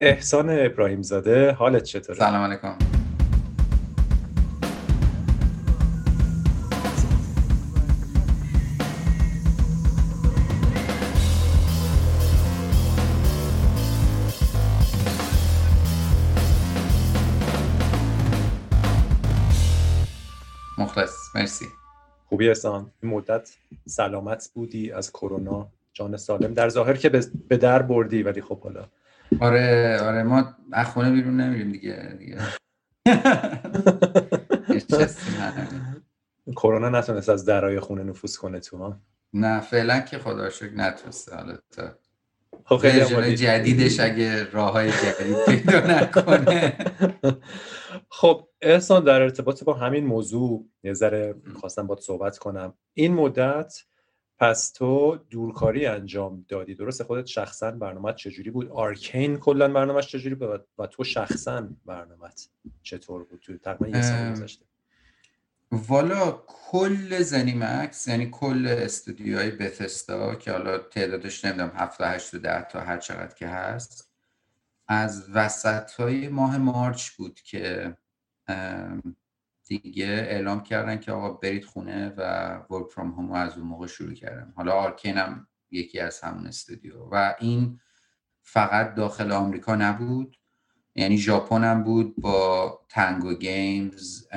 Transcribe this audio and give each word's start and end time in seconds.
احسان 0.00 0.50
ابراهیم 0.50 1.02
زاده 1.02 1.52
حالت 1.52 1.82
چطوره؟ 1.82 2.18
سلام 2.18 2.42
علیکم. 2.42 2.76
مخلص 20.78 21.10
مرسی. 21.34 21.64
خوبی 22.26 22.48
احسان؟ 22.48 22.92
این 23.02 23.12
مدت 23.12 23.56
سلامت 23.86 24.50
بودی 24.54 24.92
از 24.92 25.10
کرونا؟ 25.12 25.68
جان 25.92 26.16
سالم. 26.16 26.54
در 26.54 26.68
ظاهر 26.68 26.94
که 26.94 27.08
به 27.48 27.56
در 27.56 27.82
بردی 27.82 28.22
ولی 28.22 28.42
خب 28.42 28.60
حالا 28.60 28.88
آره 29.40 29.98
آره 30.00 30.22
ما 30.22 30.54
از 30.72 30.86
خونه 30.86 31.10
بیرون 31.10 31.40
نمیریم 31.40 31.72
دیگه 31.72 32.16
دیگه. 32.18 32.38
کرونا 36.56 36.88
نتونست 36.88 37.28
از 37.28 37.44
درای 37.44 37.80
خونه 37.80 38.02
نفوذ 38.02 38.36
کنه 38.36 38.60
تو 38.60 38.76
ها؟ 38.76 39.00
نه 39.32 39.60
فعلا 39.60 40.00
که 40.00 40.18
خدا 40.18 40.50
شکر 40.50 40.74
نتونسته 40.74 41.36
حالا 41.36 41.58
تا 41.70 41.98
خب 42.64 42.76
خیلی 42.76 43.36
جدیدش 43.36 44.00
اگه 44.00 44.50
راه 44.50 44.72
های 44.72 44.90
جدید 44.90 45.44
پیدا 45.46 45.80
نکنه. 45.80 46.76
خب 48.08 48.48
احسان 48.60 49.04
در 49.04 49.22
ارتباط 49.22 49.64
با 49.64 49.74
همین 49.74 50.06
موضوع 50.06 50.66
یه 50.82 50.92
ذره 50.92 51.34
خواستم 51.60 51.86
باید 51.86 52.00
صحبت 52.00 52.38
کنم. 52.38 52.74
این 52.94 53.14
مدت 53.14 53.74
پس 54.38 54.72
تو 54.72 55.18
دورکاری 55.30 55.86
انجام 55.86 56.44
دادی. 56.48 56.74
درسته 56.74 57.04
خودت 57.04 57.26
شخصا 57.26 57.70
برنامه 57.70 58.12
چجوری 58.12 58.50
بود؟ 58.50 58.70
آرکین 58.70 59.36
کلا 59.36 59.72
برنامهش 59.72 60.06
چجوری 60.06 60.34
بود 60.34 60.66
و 60.78 60.86
تو 60.86 61.04
شخصا 61.04 61.68
برنامت 61.86 62.48
چطور 62.82 63.24
بود؟ 63.24 63.40
تو 63.40 63.58
تقریبا 63.58 63.98
یه 63.98 64.02
سال 64.02 64.32
گذشته. 64.32 64.64
والا 65.72 66.42
کل 66.46 67.22
زنیمکس 67.22 68.08
یعنی 68.08 68.28
کل 68.30 68.66
استودیوهای 68.66 69.50
بتستا 69.50 70.34
که 70.34 70.52
حالا 70.52 70.78
تعدادش 70.78 71.44
نمی‌دونم 71.44 71.72
7 71.74 72.00
8 72.00 72.30
تا 72.30 72.38
10 72.38 72.68
تا 72.68 72.80
هر 72.80 72.98
چقدر 72.98 73.34
که 73.34 73.46
هست 73.46 74.10
از 74.88 75.30
وسط 75.34 75.90
های 75.90 76.28
ماه 76.28 76.58
مارچ 76.58 77.10
بود 77.10 77.40
که 77.40 77.96
دیگه 79.66 80.06
اعلام 80.06 80.62
کردن 80.62 80.98
که 80.98 81.12
آقا 81.12 81.30
برید 81.30 81.64
خونه 81.64 82.14
و 82.16 82.54
work 82.70 82.90
from 82.90 83.10
home 83.10 83.32
از 83.32 83.58
اون 83.58 83.66
موقع 83.66 83.86
شروع 83.86 84.14
کردم. 84.14 84.52
حالا 84.56 84.72
Arkane 84.72 85.16
هم 85.16 85.46
یکی 85.70 86.00
از 86.00 86.20
همون 86.20 86.46
استودیو. 86.46 86.94
و 87.10 87.34
این 87.40 87.80
فقط 88.42 88.94
داخل 88.94 89.32
آمریکا 89.32 89.76
نبود 89.76 90.36
یعنی 90.94 91.18
ژاپن 91.18 91.64
هم 91.64 91.82
بود 91.82 92.16
با 92.16 92.80
Tango 92.88 93.34
Games 93.34 94.28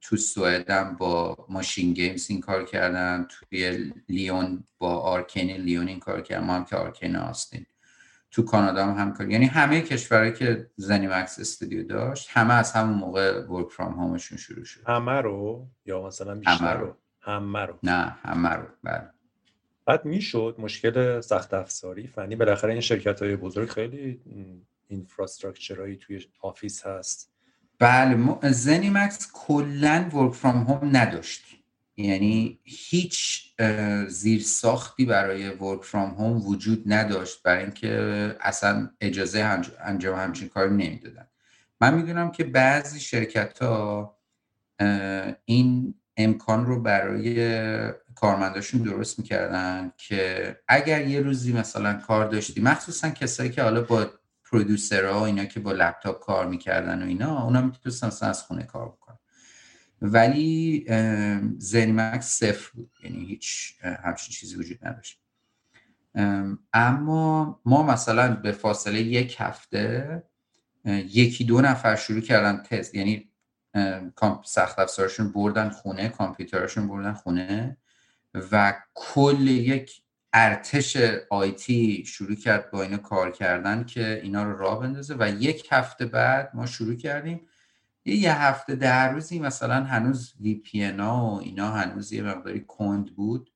تو 0.00 0.16
سوئد 0.16 0.70
هم 0.70 0.96
با 0.96 1.46
MachineGames 1.48 2.30
این 2.30 2.40
کار 2.40 2.64
کردن 2.64 3.26
توی 3.30 3.92
لیون 4.08 4.64
با 4.78 4.98
Arkane 4.98 5.50
Lyon 5.50 5.88
این 5.88 6.00
کار 6.00 6.20
کردن. 6.20 6.44
ما 6.44 6.54
هم 6.54 6.64
که 6.64 6.76
Arkane 6.76 7.16
Austin 7.16 7.66
تو 8.34 8.42
کانادا 8.42 8.86
هم 8.86 8.98
همکاری 8.98 9.32
یعنی 9.32 9.46
همه 9.46 9.80
کشورهایی 9.80 10.32
که 10.32 10.70
ZeniMax 10.76 11.38
استودیو 11.38 11.86
داشت 11.86 12.28
همه 12.30 12.54
از 12.54 12.72
همون 12.72 12.98
موقع 12.98 13.46
work 13.46 13.70
from 13.70 13.92
home 13.92 14.15
شون 14.15 14.38
شروع 14.38 14.64
شد. 14.64 14.80
همه 14.86 15.20
رو؟ 15.20 15.66
یا 15.86 16.06
مثلا 16.06 16.34
بیشتر 16.34 16.52
همه 16.52 16.80
رو. 16.80 16.96
همه 17.20 17.66
رو. 17.66 17.78
نه 17.82 18.16
همه 18.22 18.48
رو. 18.48 18.66
بله. 18.82 19.10
بعد 19.86 20.04
می‌شد 20.04 20.56
مشکل 20.58 21.20
سخت 21.20 21.54
افزاری. 21.54 22.06
فنی 22.06 22.36
بالاخره 22.36 22.72
این 22.72 22.80
شرکت 22.80 23.22
های 23.22 23.36
بزرگ 23.36 23.68
خیلی 23.68 24.20
infrastructure 24.88 25.77
هایی 25.77 25.96
توی 25.96 26.26
office 26.40 26.86
هست. 26.86 27.32
بله 27.78 28.38
ZeniMax 28.50 29.30
کلا 29.32 30.10
work 30.14 30.34
from 30.34 30.64
home 30.64 30.96
نداشت. 30.96 31.63
یعنی 31.96 32.60
هیچ 32.64 33.44
زیر 34.08 34.42
ساختی 34.42 35.04
برای 35.04 35.48
work 35.48 35.84
from 35.84 36.10
home 36.10 36.46
وجود 36.46 36.82
نداشت 36.86 37.42
برای 37.42 37.62
اینکه 37.62 38.36
اصلا 38.40 38.90
اجازه 39.00 39.62
انجام 39.80 40.18
همچین 40.18 40.48
کاری 40.48 40.70
نمی‌دادن. 40.70 41.26
من 41.80 41.94
می‌دونم 41.94 42.30
که 42.30 42.44
بعضی 42.44 43.00
شرکت 43.00 43.62
ها 43.62 44.18
این 45.44 45.94
امکان 46.16 46.66
رو 46.66 46.82
برای 46.82 47.68
کارمنداشون 48.14 48.82
درست 48.82 49.18
می‌کردن 49.18 49.92
که 49.96 50.56
اگر 50.68 51.08
یه 51.08 51.20
روزی 51.20 51.52
مثلا 51.52 51.94
کار 51.94 52.28
داشتی 52.28 52.60
مخصوصا 52.60 53.10
کسایی 53.10 53.50
که 53.50 53.62
حالا 53.62 53.82
با 53.82 54.06
پرودوسرها 54.50 55.26
اینا 55.26 55.44
که 55.44 55.60
با 55.60 55.72
لپتاپ 55.72 56.20
کار 56.20 56.46
می‌کردن 56.46 57.02
و 57.02 57.06
اینا 57.06 57.44
اونا 57.44 57.60
می‌تونستن 57.60 58.28
از 58.28 58.42
خونه 58.42 58.62
کار 58.62 58.88
بکنن 58.88 59.03
ولی 60.02 60.84
زنیمکس 61.58 62.26
صفر 62.26 62.70
بود. 62.74 62.90
یعنی 63.04 63.24
هیچ 63.24 63.74
همچین 63.82 64.32
چیزی 64.32 64.56
وجود 64.56 64.78
نداشت. 64.86 65.20
اما 66.72 67.60
ما 67.64 67.82
مثلا 67.82 68.34
به 68.34 68.52
فاصله 68.52 69.00
یک 69.00 69.36
هفته 69.38 70.22
یکی 70.86 71.44
دو 71.44 71.60
نفر 71.60 71.96
شروع 71.96 72.20
کردن 72.20 72.62
تست. 72.62 72.94
یعنی 72.94 73.30
سخت 74.44 74.78
افزارشون 74.78 75.32
بردن 75.32 75.68
خونه 75.68 76.08
کامپیوترشون 76.08 76.88
بردن 76.88 77.12
خونه 77.12 77.76
و 78.52 78.74
کل 78.94 79.46
یک 79.48 80.02
ارتش 80.32 80.96
آیتی 81.30 82.04
شروع 82.06 82.34
کرد 82.34 82.70
با 82.70 82.82
اینا 82.82 82.96
کار 82.96 83.30
کردن 83.30 83.84
که 83.84 84.20
اینا 84.22 84.42
رو 84.42 84.58
راه 84.58 84.80
بندازه 84.80 85.16
و 85.18 85.32
یک 85.38 85.68
هفته 85.70 86.06
بعد 86.06 86.50
ما 86.54 86.66
شروع 86.66 86.94
کردیم 86.94 87.40
یه, 88.04 88.16
یه 88.16 88.42
هفته 88.42 88.74
در 88.74 89.12
روزی 89.12 89.38
مثلا 89.38 89.84
هنوز 89.84 90.34
وی 90.40 90.54
پی 90.54 90.90
و 90.90 91.40
اینا 91.42 91.70
هنوز 91.70 92.12
یه 92.12 92.22
مقداری 92.22 92.60
کند 92.60 93.14
بود 93.16 93.50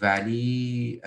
ولی 0.00 1.02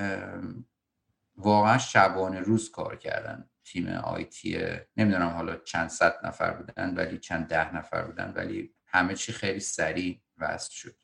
واقعا 1.38 1.78
شبانه 1.78 2.40
روز 2.40 2.72
کار 2.72 2.96
کردن 2.96 3.50
تیم 3.64 3.88
آیتی 3.88 4.58
نمی‌دونم 4.98 5.30
حالا 5.30 5.56
چند 5.56 5.90
صد 5.90 6.16
نفر 6.24 6.54
بودن 6.54 6.94
ولی 6.96 7.18
چند 7.18 7.48
ده 7.48 7.76
نفر 7.76 8.04
بودن 8.04 8.34
ولی 8.36 8.74
همه 8.88 9.16
چی 9.16 9.32
خیلی 9.32 9.60
سریع 9.60 10.20
وصل 10.38 10.72
شد. 10.72 10.96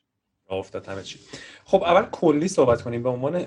افتاد 0.50 0.88
همه 0.88 1.03
چی. 1.03 1.19
خب 1.65 1.83
اول 1.83 2.09
کلی 2.09 2.47
صحبت 2.47 2.81
کنیم. 2.81 3.03
به 3.03 3.09
عنوان 3.09 3.44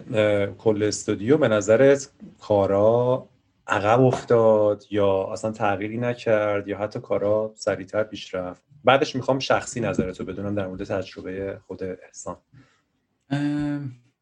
کل 0.54 0.82
استودیو 0.82 1.38
به 1.38 1.48
نظرت 1.48 2.10
کارا 2.40 3.28
عقب 3.68 4.00
افتاد 4.00 4.84
یا 4.90 5.32
اصلا 5.32 5.52
تغییری 5.52 5.98
نکرد 5.98 6.68
یا 6.68 6.78
حتی 6.78 7.00
کارا 7.00 7.52
سریعتر 7.56 8.02
پیش 8.02 8.34
رفت؟ 8.34 8.62
بعدش 8.84 9.16
می‌خوام 9.16 9.38
شخصی 9.38 9.80
نظرتو 9.80 10.24
بدونم 10.24 10.54
در 10.54 10.66
مورد 10.66 10.84
تجربه 10.84 11.60
خود 11.66 11.82
احسان. 11.82 12.36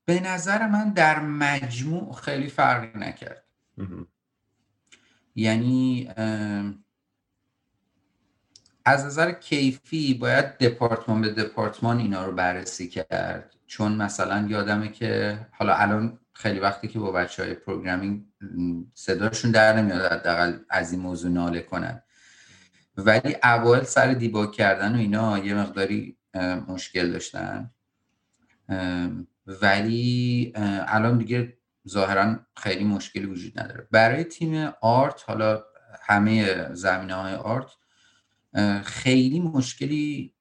به 0.04 0.20
نظر 0.20 0.66
من 0.68 0.92
در 0.92 1.20
مجموع 1.20 2.12
خیلی 2.12 2.48
فرقی 2.48 2.98
نکرد. 2.98 3.44
یعنی 5.34 6.10
از 8.84 9.06
نظر 9.06 9.32
کیفی 9.32 10.14
باید 10.14 10.58
دپارتمان 10.58 11.20
به 11.20 11.28
دپارتمان 11.28 11.98
اینا 11.98 12.24
رو 12.26 12.32
بررسی 12.32 12.88
کرد. 12.88 13.54
چون 13.66 13.92
مثلا 13.92 14.46
یادمه 14.48 14.88
که 14.88 15.38
حالا 15.52 15.74
الان 15.74 16.18
خیلی 16.32 16.60
وقتی 16.60 16.88
که 16.88 16.98
با 16.98 17.12
بچه 17.12 17.44
های 17.44 17.54
پروگرامینگ 17.54 18.24
صداشون 18.94 19.50
در 19.50 19.76
نمیاد 19.76 20.12
حداقل 20.12 20.58
از 20.70 20.92
این 20.92 21.00
موضوع 21.00 21.30
ناله 21.30 21.60
کنن. 21.60 22.02
ولی 22.96 23.36
اول 23.42 23.82
سر 23.82 24.12
دیباگ 24.12 24.52
کردن 24.52 24.94
و 24.94 24.98
اینا 24.98 25.38
یه 25.38 25.54
مقداری 25.54 26.18
مشکل 26.68 27.12
داشتن. 27.12 27.70
ولی 29.46 30.52
الان 30.56 31.18
دیگه 31.18 31.58
ظاهرا 31.88 32.36
خیلی 32.56 32.84
مشکلی 32.84 33.26
وجود 33.26 33.60
نداره. 33.60 33.88
برای 33.90 34.24
تیم 34.24 34.72
art 34.80 35.24
حالا 35.26 35.64
همه 36.02 36.68
زمینه 36.74 37.14
های 37.14 37.34
art 37.34 37.70
خیلی 38.84 39.40
مشکلی 39.40 40.34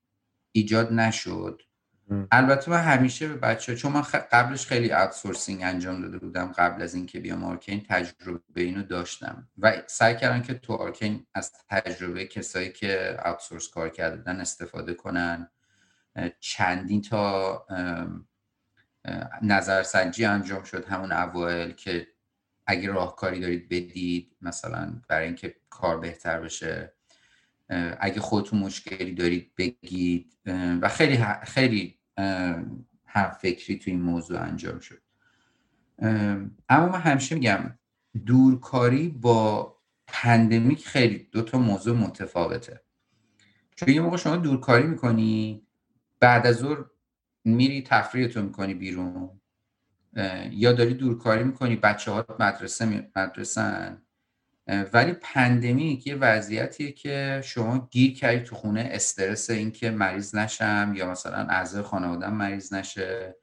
ایجاد 0.52 0.94
نشد. 0.94 1.62
البته 2.32 2.72
من 2.72 2.82
همیشه 2.82 3.28
به 3.28 3.36
بچه 3.36 3.76
چون 3.76 3.92
من 3.92 4.02
قبلش 4.32 4.68
خیلی 4.68 4.92
outsourcing 4.92 5.64
انجام 5.64 6.02
داده 6.02 6.18
بودم 6.18 6.46
قبل 6.46 6.82
از 6.82 6.94
اینکه 6.94 7.20
بیام 7.20 7.44
Arkane 7.44 7.86
تجربه 7.90 8.62
اینو 8.62 8.84
داشتم. 8.84 9.48
و 9.58 9.74
سعی 9.88 10.16
کردم 10.16 10.42
که 10.42 10.54
تو 10.54 10.74
Arkane 10.74 11.26
از 11.34 11.52
تجربه 11.70 12.26
کسایی 12.26 12.72
که 12.72 13.18
outsource 13.26 13.70
کار 13.70 13.90
کردن 13.90 14.40
استفاده 14.40 14.94
کنن. 14.94 15.50
چندین 16.40 17.02
تا 17.02 17.66
نظرسنجی 19.42 20.26
انجام 20.26 20.64
شد. 20.64 20.86
همون 20.86 21.12
اوایل 21.12 21.72
که 21.72 22.08
اگه 22.68 22.92
راهکاری 22.92 23.40
دارید 23.40 23.70
بدید 23.70 24.38
مثلا 24.42 25.02
برای 25.08 25.26
اینکه 25.26 25.56
کار 25.70 26.00
بهتر 26.00 26.40
بشه. 26.40 26.94
اگه 28.00 28.20
خودتون 28.20 28.60
مشکلی 28.60 29.14
دارید 29.14 29.52
بگید. 29.58 30.38
و 30.82 30.90
خیلی 30.90 31.26
خیلی 31.44 32.00
هم 33.06 33.30
فکری 33.42 33.80
تو 33.80 33.92
این 33.92 34.02
موضوع 34.02 34.42
انجام 34.42 34.80
شد. 34.80 35.02
اما 36.70 36.90
من 36.90 37.00
همیشه 37.00 37.36
میگم 37.36 37.80
دورکاری 38.26 39.10
با 39.10 39.74
پندمیک 40.08 40.88
خیلی 40.88 41.30
دو 41.32 41.42
تا 41.42 41.58
موضوع 41.58 41.98
متفاوته. 41.98 42.82
چون 43.76 43.90
یه 43.90 44.02
موقع 44.02 44.18
شما 44.18 44.36
دورکاری 44.36 44.88
می‌کنی 44.88 45.68
بعد 46.20 46.48
از 46.48 46.56
ظهر 46.56 46.86
میری 47.46 47.82
تفریحتو 47.82 48.42
می‌کنی 48.42 48.74
بیرون 48.74 49.42
یا 50.52 50.74
داری 50.74 50.94
دورکاری 50.94 51.44
می‌کنی 51.44 51.76
بچه 51.76 52.12
ها 52.12 52.26
مدرسه 52.40 53.10
مدرسن. 53.16 54.03
ولی 54.68 55.14
پندمیک 55.22 56.08
یه 56.08 56.16
وضعیتیه 56.16 56.92
که 56.92 57.42
شما 57.44 57.88
گیر 57.92 58.14
کردی 58.14 58.40
تو 58.44 58.56
خونه 58.56 58.90
استرس 58.92 59.50
اینکه 59.50 59.92
مریض 59.92 60.36
نشم 60.36 60.94
یا 60.96 61.12
مثلا 61.12 61.48
اعضای 61.50 61.82
خانوادم 61.82 62.34
مریض 62.34 62.74
نشه. 62.74 63.36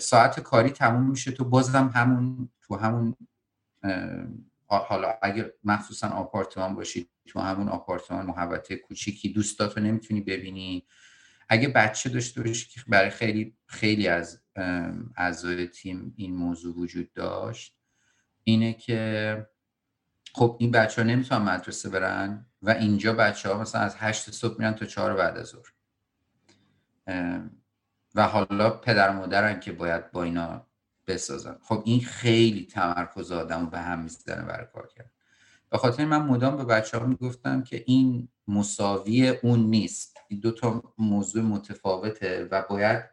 ساعت 0.00 0.40
کاری 0.40 0.70
تموم 0.70 1.10
میشه 1.10 1.32
تو 1.32 1.44
بازم 1.44 1.90
همون 1.94 2.48
تو 2.62 2.76
همون 2.76 3.16
حالا 4.66 5.14
اگه 5.22 5.54
مخصوصا 5.64 6.08
آپارتمان 6.08 6.74
باشی 6.74 7.08
تو 7.26 7.40
همون 7.40 7.68
آپارتمان 7.68 8.26
محوطه 8.26 8.76
کوچیکی 8.76 9.28
دوستاتو 9.28 9.80
نمی‌تونی 9.80 10.20
ببینی. 10.20 10.86
اگه 11.48 11.68
بچه 11.68 12.10
داشته 12.10 12.42
باشی 12.42 12.68
که 12.68 12.80
برای 12.88 13.10
خیلی 13.10 13.56
خیلی 13.66 14.08
از 14.08 14.42
اعضای 15.16 15.66
تیم 15.66 16.14
این 16.16 16.34
موضوع 16.34 16.76
وجود 16.76 17.12
داشت 17.12 17.76
اینه 18.44 18.72
که 18.72 19.46
خب 20.36 20.56
این 20.58 20.70
بچه 20.70 21.02
ها 21.02 21.08
نمی‌تونن 21.08 21.42
مدرسه 21.42 21.88
برن 21.88 22.46
و 22.62 22.70
اینجا 22.70 23.12
بچه 23.12 23.48
ها 23.48 23.60
مثلا 23.60 23.80
از 23.80 23.96
هشت 23.98 24.30
صبح 24.30 24.58
میرن 24.58 24.72
تا 24.74 24.86
چهار 24.86 25.14
بعد 25.14 25.36
از 25.36 25.46
ظهر. 25.46 25.72
و 28.14 28.22
حالا 28.22 28.70
پدر 28.70 29.10
مادرن 29.10 29.60
که 29.60 29.72
باید 29.72 30.10
با 30.10 30.22
اینا 30.22 30.66
بسازن. 31.06 31.56
خب 31.62 31.82
این 31.84 32.00
خیلی 32.00 32.66
تمرکز 32.66 33.32
آدم 33.32 33.66
به 33.66 33.78
هم 33.78 33.98
می‌زنه 33.98 34.42
برای 34.42 34.66
کار 34.72 34.86
کرد 34.86 35.10
به 35.70 35.78
خاطر 35.78 36.04
من 36.04 36.22
مدام 36.22 36.56
به 36.56 36.64
بچه 36.64 36.98
ها 36.98 37.06
می‌گفتم 37.06 37.62
که 37.62 37.84
این 37.86 38.28
مساوی 38.48 39.28
اون 39.28 39.60
نیست. 39.60 40.16
این 40.28 40.40
دو 40.40 40.50
تا 40.50 40.82
موضوع 40.98 41.42
متفاوته 41.42 42.48
و 42.50 42.62
باید 42.70 43.04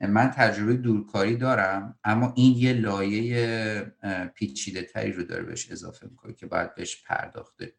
من 0.00 0.30
تجربه 0.30 0.74
دورکاری 0.74 1.36
دارم 1.36 1.98
اما 2.04 2.32
این 2.36 2.56
یه 2.56 2.72
لایه 2.72 3.94
پیچیده 4.34 4.82
تری 4.82 5.12
رو 5.12 5.24
داره 5.24 5.42
بهش 5.42 5.72
اضافه 5.72 6.06
می‌کنه 6.06 6.32
که 6.32 6.46
باید 6.46 6.74
بهش 6.74 7.02
پرداخته 7.02 7.72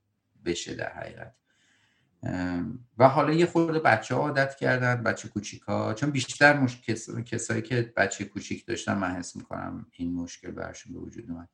بشه 0.45 0.75
در 0.75 0.93
حقیقت. 0.93 1.35
و 2.97 3.07
حالا 3.07 3.33
یه 3.33 3.45
خورده 3.45 3.79
بچه 3.79 4.15
ها 4.15 4.21
عادت 4.21 4.55
کردن 4.55 5.03
بچه 5.03 5.27
کوچیک 5.27 5.61
ها 5.61 5.93
چون 5.93 6.09
بیشتر 6.11 6.59
مش... 6.59 6.81
کسایی 7.25 7.61
که 7.61 7.93
بچه 7.97 8.25
کوچیک 8.25 8.65
داشتن 8.65 8.97
من 8.97 9.11
حس 9.11 9.35
می‌کنم 9.35 9.85
این 9.91 10.13
مشکل 10.13 10.51
برشون 10.51 10.93
به 10.93 10.99
وجود 10.99 11.25
اومد. 11.31 11.49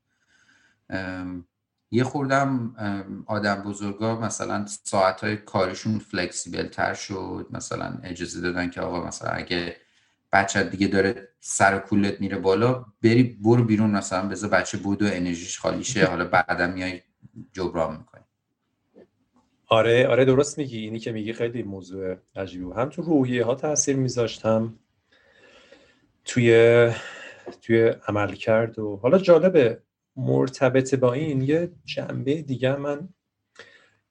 یه 1.91 2.03
خوردم 2.03 2.75
آدم 3.27 3.55
بزرگا 3.55 4.19
مثلا 4.19 4.65
ساعت 4.83 5.23
های 5.23 5.37
کارشون 5.37 5.99
فلکسیبل 5.99 6.67
تر 6.67 6.93
شد. 6.93 7.47
مثلا 7.51 7.99
اجازه 8.03 8.41
دادن 8.41 8.69
که 8.69 8.81
آقا 8.81 9.07
مثلا 9.07 9.29
اگه 9.29 9.75
بچه 10.33 10.63
دیگه 10.63 10.87
داره 10.87 11.27
سر 11.39 11.79
کولت 11.79 12.21
میره 12.21 12.37
بالا 12.37 12.85
بری 13.03 13.23
برو 13.23 13.63
بیرون 13.63 13.91
مثلا 13.91 14.29
بذار 14.29 14.49
بچه 14.49 14.77
بود 14.77 15.01
و 15.01 15.05
انرژیش 15.05 15.59
خالی 15.59 15.83
شه 15.83 16.05
حالا 16.05 16.25
بعدا 16.25 16.67
میای 16.67 17.01
جبران 17.53 17.97
می‌کنی. 17.97 18.23
آره 19.67 20.07
آره 20.07 20.25
درست 20.25 20.57
میگی. 20.57 20.77
اینی 20.77 20.99
که 20.99 21.11
میگی 21.11 21.33
خیلی 21.33 21.63
موضوع 21.63 22.15
عجیبی 22.35 22.65
هم 22.75 22.89
تو 22.89 23.01
روحیه 23.01 23.45
ها 23.45 23.55
تاثیر 23.55 23.95
میذاشت 23.95 24.45
هم 24.45 24.79
توی 26.25 26.91
توی 27.61 27.87
عمل 28.07 28.33
کرد 28.33 28.79
و 28.79 28.99
حالا 29.03 29.17
جالبه 29.17 29.81
مرتبط 30.15 30.95
با 30.95 31.13
این 31.13 31.41
یه 31.41 31.71
جنبه 31.85 32.41
دیگه 32.41 32.75
من 32.75 33.09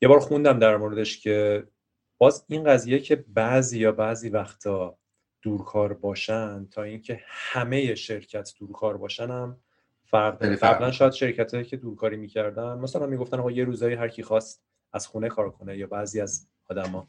یه 0.03 0.09
بار 0.09 0.21
خوندم 0.21 0.59
در 0.59 0.77
موردش 0.77 1.21
که 1.21 1.65
باز 2.19 2.45
این 2.49 2.65
قضیه 2.65 2.99
که 2.99 3.17
بعضی 3.17 3.79
یا 3.79 3.93
بعضی 3.93 4.29
وقتا 4.29 4.99
دورکار 5.43 5.95
باشن 5.95 6.67
تا 6.71 6.83
اینکه 6.83 7.21
همه 7.27 7.95
شرکت 7.95 8.53
دورکار 8.59 8.97
باشن 8.97 9.31
هم 9.31 9.57
فرق 10.05 10.39
داره. 10.39 10.57
قبلا 10.57 10.91
شاید 10.91 11.13
شرکت 11.13 11.55
هایی 11.55 11.67
که 11.67 11.77
دورکاری 11.77 12.17
می‌کردن 12.17 12.79
مثلا 12.79 13.07
می‌گفتن 13.07 13.39
آقا 13.39 13.51
یه 13.51 13.65
روزایی 13.65 13.95
هر 13.95 14.09
کی 14.09 14.23
خواست 14.23 14.63
از 14.93 15.07
خونه 15.07 15.29
کار 15.29 15.51
کنه 15.51 15.77
یا 15.77 15.87
بعضی 15.87 16.21
از 16.21 16.47
آدما. 16.71 17.07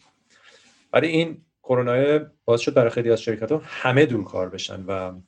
برای 0.91 1.07
این 1.09 1.45
کرونا 1.63 2.19
باز 2.45 2.61
شد 2.61 2.73
برای 2.73 2.89
خیلی 2.89 3.11
از 3.11 3.21
شرکت 3.21 3.51
ها 3.51 3.61
همه 3.65 4.05
دورکار 4.05 4.49
بشن 4.49 4.85
و 4.85 5.21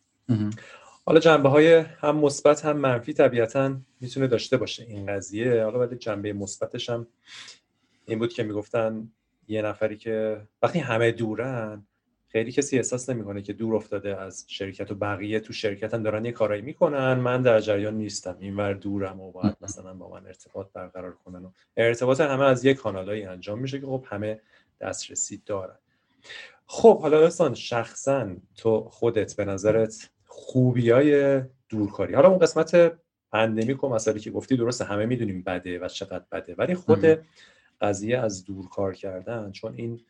حالا 1.05 1.19
جنبه 1.19 1.49
های 1.49 1.73
هم 1.75 2.17
مثبت 2.17 2.65
هم 2.65 2.77
منفی 2.77 3.13
طبیعتا 3.13 3.77
می‌تونه 4.01 4.27
داشته 4.27 4.57
باشه 4.57 4.83
این 4.83 5.05
قضیه. 5.05 5.63
حالا 5.63 5.79
ولی 5.79 5.95
جنبه 5.95 6.33
مثبتش 6.33 6.89
هم 6.89 7.07
این 8.05 8.19
بود 8.19 8.33
که 8.33 8.43
می‌گفتن 8.43 9.11
یه 9.47 9.61
نفری 9.61 9.97
که 9.97 10.41
وقتی 10.61 10.79
همه 10.79 11.11
دورن 11.11 11.87
خیلی 12.33 12.51
کسی 12.51 12.77
احساس 12.77 13.09
نمی‌کنه 13.09 13.41
که 13.41 13.53
دور 13.53 13.75
افتاده 13.75 14.21
از 14.21 14.45
شرکت 14.47 14.91
و 14.91 14.95
بقیه 14.95 15.39
تو 15.39 15.53
شرکت 15.53 15.93
هم 15.93 16.03
دارن 16.03 16.25
یه 16.25 16.31
کارایی 16.31 16.61
می‌کنن. 16.61 17.13
من 17.13 17.41
در 17.41 17.59
جریان 17.59 17.97
نیستم. 17.97 18.37
اینور 18.39 18.73
دورم 18.73 19.21
و 19.21 19.31
باید 19.31 19.55
مثلا 19.61 19.93
با 19.93 20.09
من 20.09 20.27
ارتباط 20.27 20.67
برقرار 20.73 21.13
کنن 21.13 21.45
و 21.45 21.51
ارتباط 21.77 22.21
همه 22.21 22.43
از 22.43 22.65
یک 22.65 22.77
کانالایی 22.77 23.23
انجام 23.23 23.59
میشه 23.59 23.79
که 23.79 23.85
خب 23.85 24.05
همه 24.07 24.39
دسترسی 24.81 25.41
دارن. 25.45 25.77
خب 26.65 27.01
حالا 27.01 27.23
احسان 27.23 27.53
شخصا 27.53 28.29
تو 28.57 28.79
خودت 28.79 29.35
به 29.35 29.45
نظرت 29.45 30.09
خوبی 30.25 30.89
های 30.89 31.41
دورکاری؟ 31.69 32.13
حالا 32.13 32.29
اون 32.29 32.39
قسمت 32.39 32.93
pandemic 33.31 33.83
و 33.83 33.89
مسئله 33.89 34.19
که 34.19 34.31
گفتی 34.31 34.57
درسته 34.57 34.85
همه 34.85 35.05
می‌دونیم 35.05 35.43
بده 35.43 35.79
و 35.79 35.87
چقدر 35.87 36.25
بده 36.31 36.55
ولی 36.57 36.75
خود 36.75 37.05
قضیه 37.81 38.19
از 38.19 38.45
دورکار 38.45 38.93
کردن 38.93 39.51
چون 39.51 39.73
این 39.75 40.01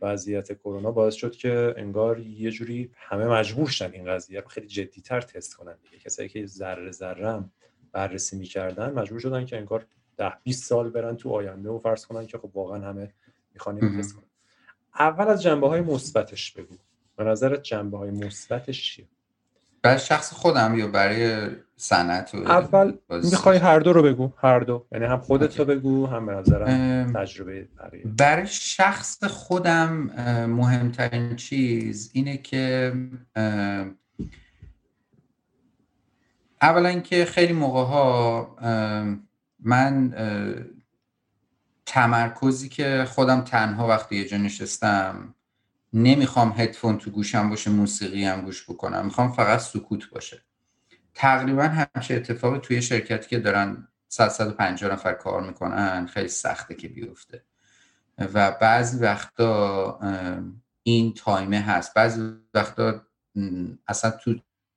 وضعیت 0.00 0.52
کرونا 0.52 0.90
باعث 0.90 1.14
شد 1.14 1.32
که 1.32 1.74
انگار 1.76 2.18
یه 2.18 2.50
جوری 2.50 2.90
همه 2.96 3.26
مجبور 3.26 3.68
شدن 3.68 3.92
این 3.92 4.04
قضیه 4.04 4.40
رو 4.40 4.48
خیلی 4.48 4.66
جدیتر 4.66 5.20
تست 5.20 5.54
کنن 5.54 5.74
دیگه. 5.82 5.98
کسایی 5.98 6.28
که 6.28 6.46
ذره 6.46 6.90
ذره 6.90 7.44
بررسی 7.92 8.36
می‌کردن 8.38 8.92
مجبور 8.92 9.20
شدن 9.20 9.44
که 9.44 9.56
انگار 9.58 9.86
ده 10.16 10.32
20 10.42 10.64
سال 10.64 10.90
برن 10.90 11.16
تو 11.16 11.30
آینده 11.30 11.68
و 11.68 11.78
فرض 11.78 12.06
کنن 12.06 12.26
که 12.26 12.38
خب 12.38 12.56
واقعا 12.56 12.88
همه 12.88 13.12
می‌خوان 13.54 13.84
این 13.84 13.98
تست 13.98 14.14
کنن. 14.14 14.24
اول 14.98 15.28
از 15.28 15.42
جنبه 15.42 15.68
های 15.68 15.80
مثبتش 15.80 16.52
بگو. 16.52 16.74
به 17.16 17.24
نظرت 17.24 17.62
جنبه 17.62 17.98
های 17.98 18.10
مثبتش 18.10 18.94
چیه؟ 18.94 19.08
برای 19.82 19.98
شخص 19.98 20.32
خودم 20.32 20.78
یا 20.78 20.86
برای 20.86 21.48
صنعت 21.76 22.34
اول 22.34 22.92
می‌خوای 23.10 23.58
هر 23.58 23.78
دو 23.78 23.92
رو 23.92 24.02
بگو 24.02 24.32
هر 24.36 24.60
دو. 24.60 24.86
یعنی 24.92 25.04
هم 25.04 25.20
خودت 25.20 25.58
رو 25.58 25.64
بگو 25.64 26.06
هم 26.06 26.26
به 26.26 26.32
نظرم 26.32 27.12
تجربه 27.12 27.68
برای 27.76 28.02
برای 28.04 28.46
شخص 28.46 29.24
خودم 29.24 29.92
مهمترین 30.46 31.36
چیز 31.36 32.10
اینه 32.12 32.36
که 32.36 32.92
اولا 36.62 36.88
اینکه 36.88 37.24
خیلی 37.24 37.52
موقع 37.52 37.82
ها 37.82 38.56
من 39.60 40.14
تمرکزی 41.86 42.68
که 42.68 43.06
خودم 43.08 43.40
تنها 43.40 43.88
وقتی 43.88 44.16
یه 44.16 44.24
جا 44.24 44.36
نشستم 44.36 45.34
نمی‌خوام 45.92 46.54
هدفون 46.56 46.98
تو 46.98 47.10
گوشم 47.10 47.50
باشه 47.50 47.70
موسیقی 47.70 48.24
هم 48.24 48.40
گوش 48.40 48.70
بکنم. 48.70 49.04
می‌خوام 49.04 49.32
فقط 49.32 49.60
سکوت 49.60 50.10
باشه. 50.10 50.42
تقریبا 51.14 51.62
همچه 51.62 52.14
اتفاقی 52.14 52.58
توی 52.58 52.82
شرکتی 52.82 53.28
که 53.28 53.38
دارن 53.38 53.88
150 54.08 54.92
نفر 54.92 55.12
کار 55.12 55.46
می‌کنن 55.46 56.06
خیلی 56.06 56.28
سخته 56.28 56.74
که 56.74 56.88
بیفته. 56.88 57.44
و 58.18 58.50
بعضی 58.50 58.98
وقتا 58.98 60.00
این 60.82 61.14
تایمه 61.14 61.60
هست. 61.60 61.94
بعضی 61.94 62.32
وقتا 62.54 63.02
اصلا 63.88 64.10
تو 64.10 64.34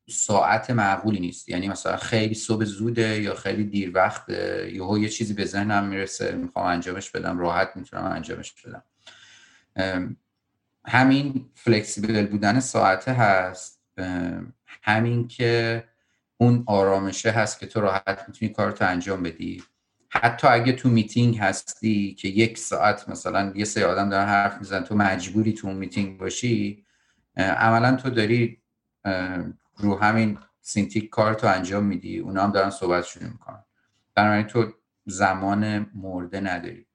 ساعت 0.09 0.69
معقولی 0.71 1.19
نیست. 1.19 1.49
یعنی 1.49 1.67
مثلا 1.67 1.97
خیلی 1.97 2.33
صبح 2.33 2.63
زوده 2.63 3.21
یا 3.21 3.35
خیلی 3.35 3.63
دیر 3.63 3.91
وقت 3.95 4.29
یا 4.29 4.97
یه 4.97 5.09
چیزی 5.09 5.33
به 5.33 5.45
ذهنم 5.45 5.87
می‌رسه. 5.87 6.35
می‌خوام 6.35 6.65
انجامش 6.65 7.09
بدم. 7.11 7.39
راحت 7.39 7.71
می‌تونم 7.75 8.03
انجامش 8.03 8.53
بدم. 8.65 8.83
همین 10.85 11.49
flexible 11.55 12.27
بودن 12.27 12.59
ساعته 12.59 13.13
هست. 13.13 13.81
همین 14.81 15.27
که 15.27 15.83
اون 16.37 16.63
آرامشه 16.67 17.31
هست 17.31 17.59
که 17.59 17.67
تو 17.67 17.81
راحت 17.81 18.25
می‌تونی 18.27 18.51
کارتو 18.51 18.85
انجام 18.85 19.23
بدی. 19.23 19.63
حتی 20.09 20.47
اگه 20.47 20.73
تو 20.73 20.89
میتینگ 20.89 21.37
هستی 21.37 22.13
که 22.13 22.27
یک 22.27 22.57
ساعت 22.57 23.09
مثلا 23.09 23.53
یه 23.55 23.65
سری 23.65 23.83
آدم 23.83 24.09
دارن 24.09 24.27
حرف 24.27 24.57
میزن 24.57 24.83
تو 24.83 24.95
مجبوری 24.95 25.53
تو 25.53 25.67
اون 25.67 25.77
میتینگ 25.77 26.19
باشی. 26.19 26.85
عملا 27.37 27.95
تو 27.95 28.09
داری 28.09 28.61
رو 29.77 29.99
همین 29.99 30.37
Cintiq 30.61 31.09
کارتو 31.09 31.47
انجام 31.47 31.83
میدی. 31.83 32.19
اونا 32.19 32.43
هم 32.43 32.51
دارن 32.51 32.69
صحبتشون 32.69 33.29
می‌کنن. 33.29 33.63
بنابراین 34.15 34.47
تو 34.47 34.73
زمان 35.05 35.91
مرده 35.95 36.39
نداری. 36.39 36.85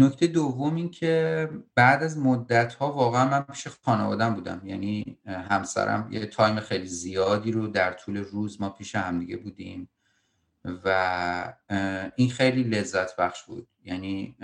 نکته 0.00 0.26
دوم 0.26 0.74
این 0.74 0.90
که 0.90 1.48
بعد 1.74 2.02
از 2.02 2.18
مدت 2.18 2.74
ها 2.74 2.92
واقعا 2.92 3.30
من 3.30 3.40
پیش 3.40 3.68
خانوادم 3.68 4.34
بودم. 4.34 4.62
یعنی 4.64 5.18
همسرم 5.26 6.08
یه 6.10 6.26
تایم 6.26 6.60
خیلی 6.60 6.86
زیادی 6.86 7.52
رو 7.52 7.66
در 7.66 7.92
طول 7.92 8.16
روز 8.16 8.60
ما 8.60 8.70
پیش 8.70 8.94
همدیگه 8.94 9.36
بودیم 9.36 9.88
و 10.84 11.54
این 12.16 12.30
خیلی 12.30 12.62
لذت 12.62 13.16
بخش 13.16 13.42
بود. 13.44 13.68
یعنی 13.84 14.36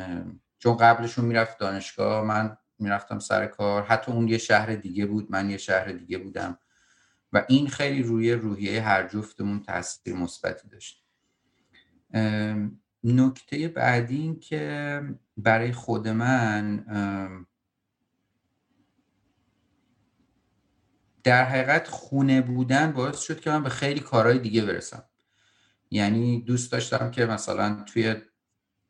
چون 0.58 0.76
قبلشون 0.76 1.24
می‌رفت 1.24 1.58
دانشگاه 1.58 2.24
من 2.24 2.56
می‌رفتم 2.78 3.18
سر 3.18 3.46
کار. 3.46 3.82
حتی 3.82 4.12
اون 4.12 4.28
یه 4.28 4.38
شهر 4.38 4.74
دیگه 4.74 5.06
بود 5.06 5.30
من 5.30 5.50
یه 5.50 5.56
شهر 5.56 5.92
دیگه 5.92 6.18
بودم. 6.18 6.58
و 7.32 7.44
این 7.48 7.68
خیلی 7.68 8.02
روی 8.02 8.32
روحیه 8.32 8.82
هر 8.82 9.08
جفتمون 9.08 9.62
تاثیر 9.62 10.14
مثبتی 10.14 10.68
داشت. 10.68 11.04
نکته 13.06 13.68
بعدی 13.68 14.16
این 14.16 14.40
که 14.40 15.02
برای 15.36 15.72
خود 15.72 16.08
من 16.08 16.76
در 21.24 21.44
حقیقت 21.44 21.88
خونه 21.88 22.40
بودن 22.40 22.92
باعث 22.92 23.20
شد 23.20 23.40
که 23.40 23.50
من 23.50 23.62
به 23.62 23.68
خیلی 23.68 24.00
کارهای 24.00 24.38
دیگه 24.38 24.62
برسم. 24.62 25.04
یعنی 25.90 26.40
دوست 26.42 26.72
داشتم 26.72 27.10
که 27.10 27.26
مثلا 27.26 27.84
توی 27.86 28.14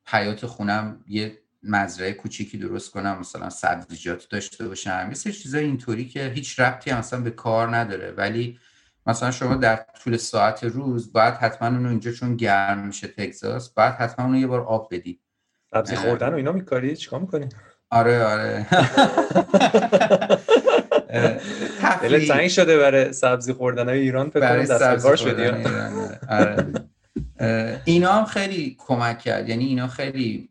حیات 0.06 0.46
خونم 0.46 1.04
یه 1.08 1.38
مزرعه 1.62 2.12
کوچیکی 2.12 2.58
درست 2.58 2.90
کنم 2.90 3.18
مثلا 3.18 3.50
سبزیجات 3.50 4.28
داشته 4.30 4.68
باشم 4.68 5.12
سری 5.12 5.32
چیزای 5.32 5.64
اینطوری 5.64 6.08
که 6.08 6.28
هیچ 6.28 6.60
ربطی 6.60 6.92
مثلا 6.92 7.20
به 7.20 7.30
کار 7.30 7.76
نداره. 7.76 8.10
ولی 8.10 8.58
مثلا 9.06 9.30
شما 9.30 9.56
در 9.56 9.84
طول 10.04 10.16
ساعت 10.16 10.64
روز 10.64 11.12
باید 11.12 11.34
حتما 11.34 11.68
اونو 11.68 11.88
اینجا 11.88 12.12
چون 12.12 12.36
گرم 12.36 12.86
میشه 12.86 13.08
تگزاس 13.08 13.68
باید 13.68 13.94
حتما 13.94 14.24
اونو 14.24 14.38
یه 14.38 14.46
بار 14.46 14.60
آب 14.60 14.88
بدی. 14.90 15.20
سبزی 15.70 15.96
خوردن 15.96 16.28
و 16.28 16.34
اینا 16.34 16.52
میکاری؟ 16.52 16.96
چیکار 16.96 17.20
می‌کنی؟ 17.20 17.48
آره 17.90 18.24
آره. 18.24 18.66
دل 22.02 22.28
تنگ 22.28 22.48
شده 22.48 22.78
برای 22.78 23.12
سبزی 23.12 23.52
خوردن 23.52 23.88
های 23.88 23.98
ایران 23.98 24.28
برای 24.28 24.66
سبزی 24.66 25.16
شدی 25.16 25.46
آره. 26.28 26.72
اینا 27.84 28.12
هم 28.12 28.24
خیلی 28.24 28.76
کمک 28.78 29.18
کرد. 29.18 29.48
یعنی 29.48 29.64
اینا 29.64 29.88
خیلی 29.88 30.50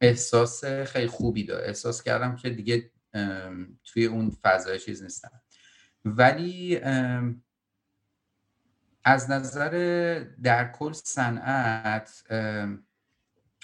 احساس 0.00 0.64
خیلی 0.64 1.06
خوبی 1.06 1.44
داد 1.44 1.64
احساس 1.64 2.02
کردم 2.02 2.36
که 2.36 2.50
دیگه 2.50 2.90
توی 3.84 4.06
اون 4.06 4.36
فضای 4.42 4.78
چیز 4.78 5.02
نیستم 5.02 5.39
ولی 6.04 6.80
از 9.04 9.30
نظر 9.30 10.24
در 10.42 10.72
کل 10.72 10.92
صنعت 10.92 12.24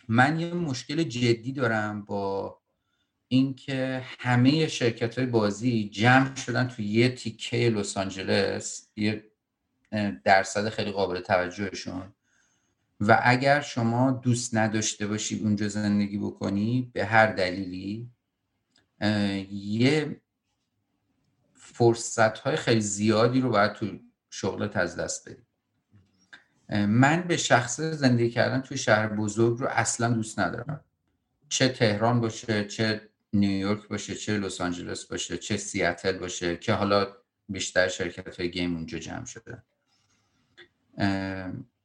من 0.08 0.40
یه 0.40 0.54
مشکل 0.54 1.02
جدی 1.02 1.52
دارم 1.52 2.04
با 2.04 2.58
اینکه 3.28 4.02
همه 4.18 4.66
شرکت 4.66 5.18
های 5.18 5.26
بازی 5.26 5.88
جمع 5.88 6.34
شدن 6.34 6.68
توی 6.68 6.84
یه 6.84 7.08
تیکه 7.08 7.70
لس 7.70 7.96
آنجلس 7.96 8.88
یه 8.96 9.24
درصد 10.24 10.68
خیلی 10.68 10.90
قابل 10.90 11.20
توجهشون. 11.20 12.12
و 13.00 13.20
اگر 13.22 13.60
شما 13.60 14.10
دوست 14.10 14.56
نداشته 14.56 15.06
باشی 15.06 15.38
اونجا 15.38 15.68
زندگی 15.68 16.18
بکنی 16.18 16.90
به 16.92 17.04
هر 17.04 17.26
دلیلی 17.26 18.10
یه 19.50 20.20
فرصت 21.74 22.38
های 22.38 22.56
خیلی 22.56 22.80
زیادی 22.80 23.40
رو 23.40 23.50
باید 23.50 23.72
تو 23.72 23.86
شغلت 24.30 24.76
از 24.76 24.96
دست 24.96 25.28
بدی. 25.28 25.42
من 26.86 27.24
به 27.28 27.36
شخص 27.36 27.80
زندگی 27.80 28.30
کردن 28.30 28.60
توی 28.60 28.78
شهر 28.78 29.08
بزرگ 29.08 29.58
رو 29.58 29.66
اصلا 29.66 30.08
دوست 30.08 30.38
ندارم. 30.38 30.84
چه 31.48 31.68
تهران 31.68 32.20
باشه 32.20 32.64
چه 32.64 33.08
نیویورک 33.32 33.88
باشه 33.88 34.14
چه 34.14 34.38
لس 34.38 34.60
آنجلس 34.60 35.04
باشه 35.04 35.38
چه 35.38 35.56
سیاتل 35.56 36.18
باشه 36.18 36.56
که 36.56 36.72
حالا 36.72 37.06
بیشتر 37.48 37.88
شرکت 37.88 38.40
های 38.40 38.50
گیم 38.50 38.76
اونجا 38.76 38.98
جمع 38.98 39.24
شده. 39.24 39.62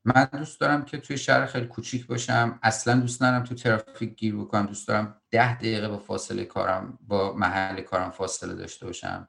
من 0.05 0.29
دوست 0.33 0.59
دارم 0.59 0.85
که 0.85 0.97
توی 0.97 1.17
شهر 1.17 1.45
خیلی 1.45 1.65
کوچیک 1.65 2.07
باشم. 2.07 2.59
اصلا 2.63 2.99
دوست 2.99 3.23
ندارم 3.23 3.43
تو 3.43 3.55
ترافیک 3.55 4.15
گیر 4.15 4.35
بکنم. 4.35 4.65
دوست 4.65 4.87
دارم 4.87 5.21
ده 5.31 5.55
دقیقه 5.57 5.87
با 5.87 5.99
فاصله 5.99 6.45
کارم 6.45 6.99
با 7.07 7.33
محل 7.33 7.81
کارم 7.81 8.11
فاصله 8.11 8.53
داشته 8.53 8.85
باشم. 8.85 9.27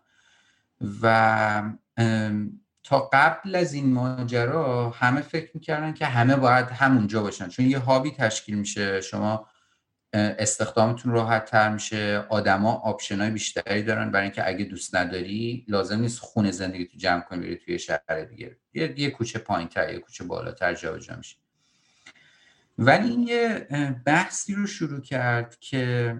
و 1.02 1.72
تا 2.82 3.10
قبل 3.12 3.54
از 3.54 3.72
این 3.72 3.92
ماجرا 3.92 4.90
همه 4.90 5.20
فکر 5.20 5.50
می‌کردن 5.54 5.92
که 5.92 6.06
همه 6.06 6.36
باید 6.36 6.66
همونجا 6.66 7.22
باشن. 7.22 7.48
چون 7.48 7.66
یه 7.66 7.78
هابی 7.78 8.10
تشکیل 8.10 8.58
میشه 8.58 9.00
شما 9.00 9.46
استخدامتون 10.14 11.12
راحت 11.12 11.44
تر 11.44 11.68
میشه 11.68 12.24
آدما 12.28 12.72
آپشن 12.72 13.20
های 13.20 13.30
بیشتری 13.30 13.82
دارن. 13.82 14.10
برای 14.10 14.24
اینکه 14.24 14.48
اگه 14.48 14.64
دوست 14.64 14.94
نداری 14.94 15.64
لازم 15.68 16.00
نیست 16.00 16.18
خونه 16.18 16.50
زندگی 16.50 16.86
تو 16.86 16.98
جمع 16.98 17.20
کنی 17.20 17.40
بری 17.40 17.56
توی 17.56 17.78
شهر 17.78 18.24
دیگه. 18.30 18.56
یه, 18.74 18.94
یه 19.00 19.10
کوچه 19.10 19.38
پایین 19.38 19.68
تر 19.68 19.92
یه 19.92 19.98
کوچه 19.98 20.24
بالاتر 20.24 20.74
جابجا 20.74 21.16
میشه. 21.16 21.36
ولی 22.78 23.08
این 23.08 23.22
یه 23.22 23.68
بحثی 24.06 24.54
رو 24.54 24.66
شروع 24.66 25.00
کرد 25.00 25.56
که 25.60 26.16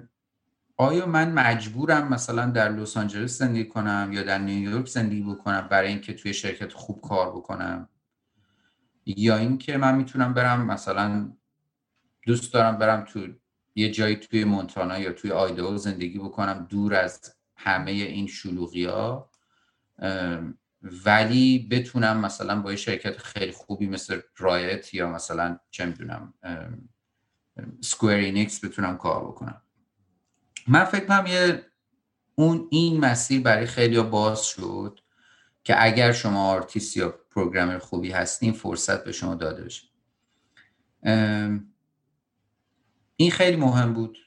آیا 0.82 1.06
من 1.06 1.32
مجبورم 1.32 2.08
مثلا 2.08 2.46
در 2.46 2.68
لس 2.68 2.96
آنجلس 2.96 3.38
زندگی 3.38 3.64
کنم 3.64 4.10
یا 4.12 4.22
در 4.22 4.38
نیویورک 4.38 4.86
زندگی 4.86 5.22
بکنم 5.22 5.68
برای 5.70 5.88
اینکه 5.88 6.14
توی 6.14 6.34
شرکت 6.34 6.72
خوب 6.72 7.00
کار 7.00 7.30
بکنم؟ 7.30 7.88
یا 9.06 9.36
اینکه 9.36 9.76
من 9.76 9.94
می‌تونم 9.94 10.34
برم 10.34 10.66
مثلا 10.66 11.32
دوست 12.26 12.54
دارم 12.54 12.78
برم 12.78 13.04
تو 13.04 13.28
یه 13.74 13.90
جایی 13.90 14.16
توی 14.16 14.44
مونتانا 14.44 14.98
یا 14.98 15.12
توی 15.12 15.32
آیدو 15.32 15.76
زندگی 15.76 16.18
بکنم 16.18 16.66
دور 16.70 16.94
از 16.94 17.20
همه 17.56 17.90
این 17.90 18.26
شلوغی 18.26 18.84
ها 18.84 19.30
ولی 20.82 21.68
بتونم 21.70 22.20
مثلا 22.20 22.62
با 22.62 22.70
یه 22.70 22.76
شرکت 22.76 23.18
خیلی 23.18 23.52
خوبی 23.52 23.86
مثل 23.86 24.20
رایت 24.36 24.94
یا 24.94 25.10
مثلا 25.10 25.58
چه 25.70 25.86
می‌دونم 25.86 26.34
secure 27.80 28.48
بتونم 28.62 28.96
کار 28.96 29.24
بکنم. 29.24 29.61
من 30.68 30.84
فکر 30.84 31.04
کنم 31.06 31.26
یه 31.26 31.66
اون 32.34 32.68
این 32.70 33.00
مسیر 33.00 33.42
برای 33.42 33.66
خیلی 33.66 34.02
باز 34.02 34.44
شد 34.44 35.00
که 35.64 35.84
اگر 35.84 36.12
شما 36.12 36.50
آرتیست 36.50 36.96
یا 36.96 37.14
programmer 37.30 37.78
خوبی 37.78 38.10
هستین 38.10 38.52
فرصت 38.52 39.04
به 39.04 39.12
شما 39.12 39.34
داده 39.34 39.64
بشه. 39.64 39.82
این 43.16 43.30
خیلی 43.30 43.56
مهم 43.56 43.92
بود. 43.92 44.18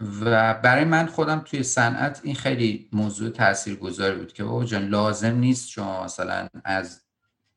و 0.00 0.54
برای 0.54 0.84
من 0.84 1.06
خودم 1.06 1.40
توی 1.40 1.62
صنعت 1.62 2.20
این 2.24 2.34
خیلی 2.34 2.88
موضوع 2.92 3.30
تاثیرگذاری 3.30 4.18
بود 4.18 4.32
که 4.32 4.44
بابا 4.44 4.64
جان 4.64 4.88
لازم 4.88 5.34
نیست 5.34 5.68
شما 5.68 6.04
مثلا 6.04 6.48
از 6.64 7.04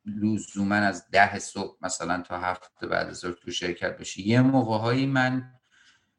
لزوما 0.05 0.75
از 0.75 1.09
ده 1.11 1.39
صبح 1.39 1.77
مثلا 1.81 2.21
تا 2.21 2.39
هفت 2.39 2.85
بعد 2.85 3.07
از 3.07 3.21
تو 3.21 3.51
شرکت 3.51 3.97
باشی. 3.97 4.23
یه 4.23 4.41
موقع 4.41 5.05
من 5.05 5.51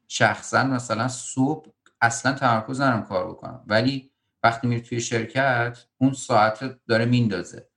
شخصا 0.07 0.63
مثلا 0.63 1.07
صبح 1.07 1.71
اصلا 2.01 2.33
تمرکز 2.33 2.81
ندارم 2.81 3.03
کار 3.03 3.29
بکنم. 3.29 3.63
ولی 3.67 4.11
وقتی 4.43 4.67
میری 4.67 4.81
توی 4.81 5.01
شرکت 5.01 5.85
اون 5.97 6.13
ساعت 6.13 6.85
داره 6.87 7.05
میندازه. 7.05 7.69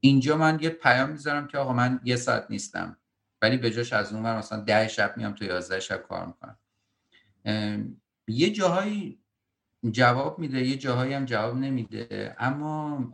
اینجا 0.00 0.36
من 0.36 0.58
یه 0.62 0.70
پیام 0.70 1.10
می‌ذارم 1.10 1.46
که 1.46 1.58
آقا 1.58 1.72
من 1.72 2.00
یه 2.04 2.16
ساعت 2.16 2.46
نیستم. 2.50 2.96
ولی 3.42 3.56
به 3.56 3.70
جاش 3.70 3.92
از 3.92 4.12
اون 4.12 4.22
مثلا 4.22 4.60
ده 4.60 4.88
شب 4.88 5.16
میام 5.16 5.32
تو 5.32 5.44
یازده 5.44 5.80
شب 5.80 6.02
کار 6.02 6.26
می‌کنم. 6.26 6.58
یه 8.28 8.50
جاهایی 8.50 9.20
جواب 9.90 10.38
میده 10.38 10.66
یه 10.66 10.76
جاهایی 10.76 11.14
هم 11.14 11.24
جواب 11.24 11.56
نمیده. 11.56 12.36
اما 12.38 13.04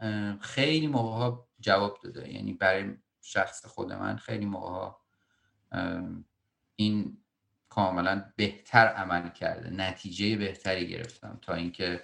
خیلی 0.41 0.87
موقع 0.87 1.19
ها 1.19 1.49
جواب 1.61 1.99
داده. 2.03 2.33
یعنی 2.35 2.53
برای 2.53 2.97
شخص 3.21 3.67
خود 3.67 3.93
من 3.93 4.17
خیلی 4.17 4.45
موقع 4.45 4.69
ها 4.71 5.01
این 6.77 7.20
کاملا 7.71 8.25
بهتر 8.37 8.87
عمل 8.87 9.29
کرده. 9.29 9.71
نتیجه 9.71 10.37
بهتری 10.37 10.89
گرفتم 10.89 11.39
تا 11.43 11.55
اینکه 11.55 12.01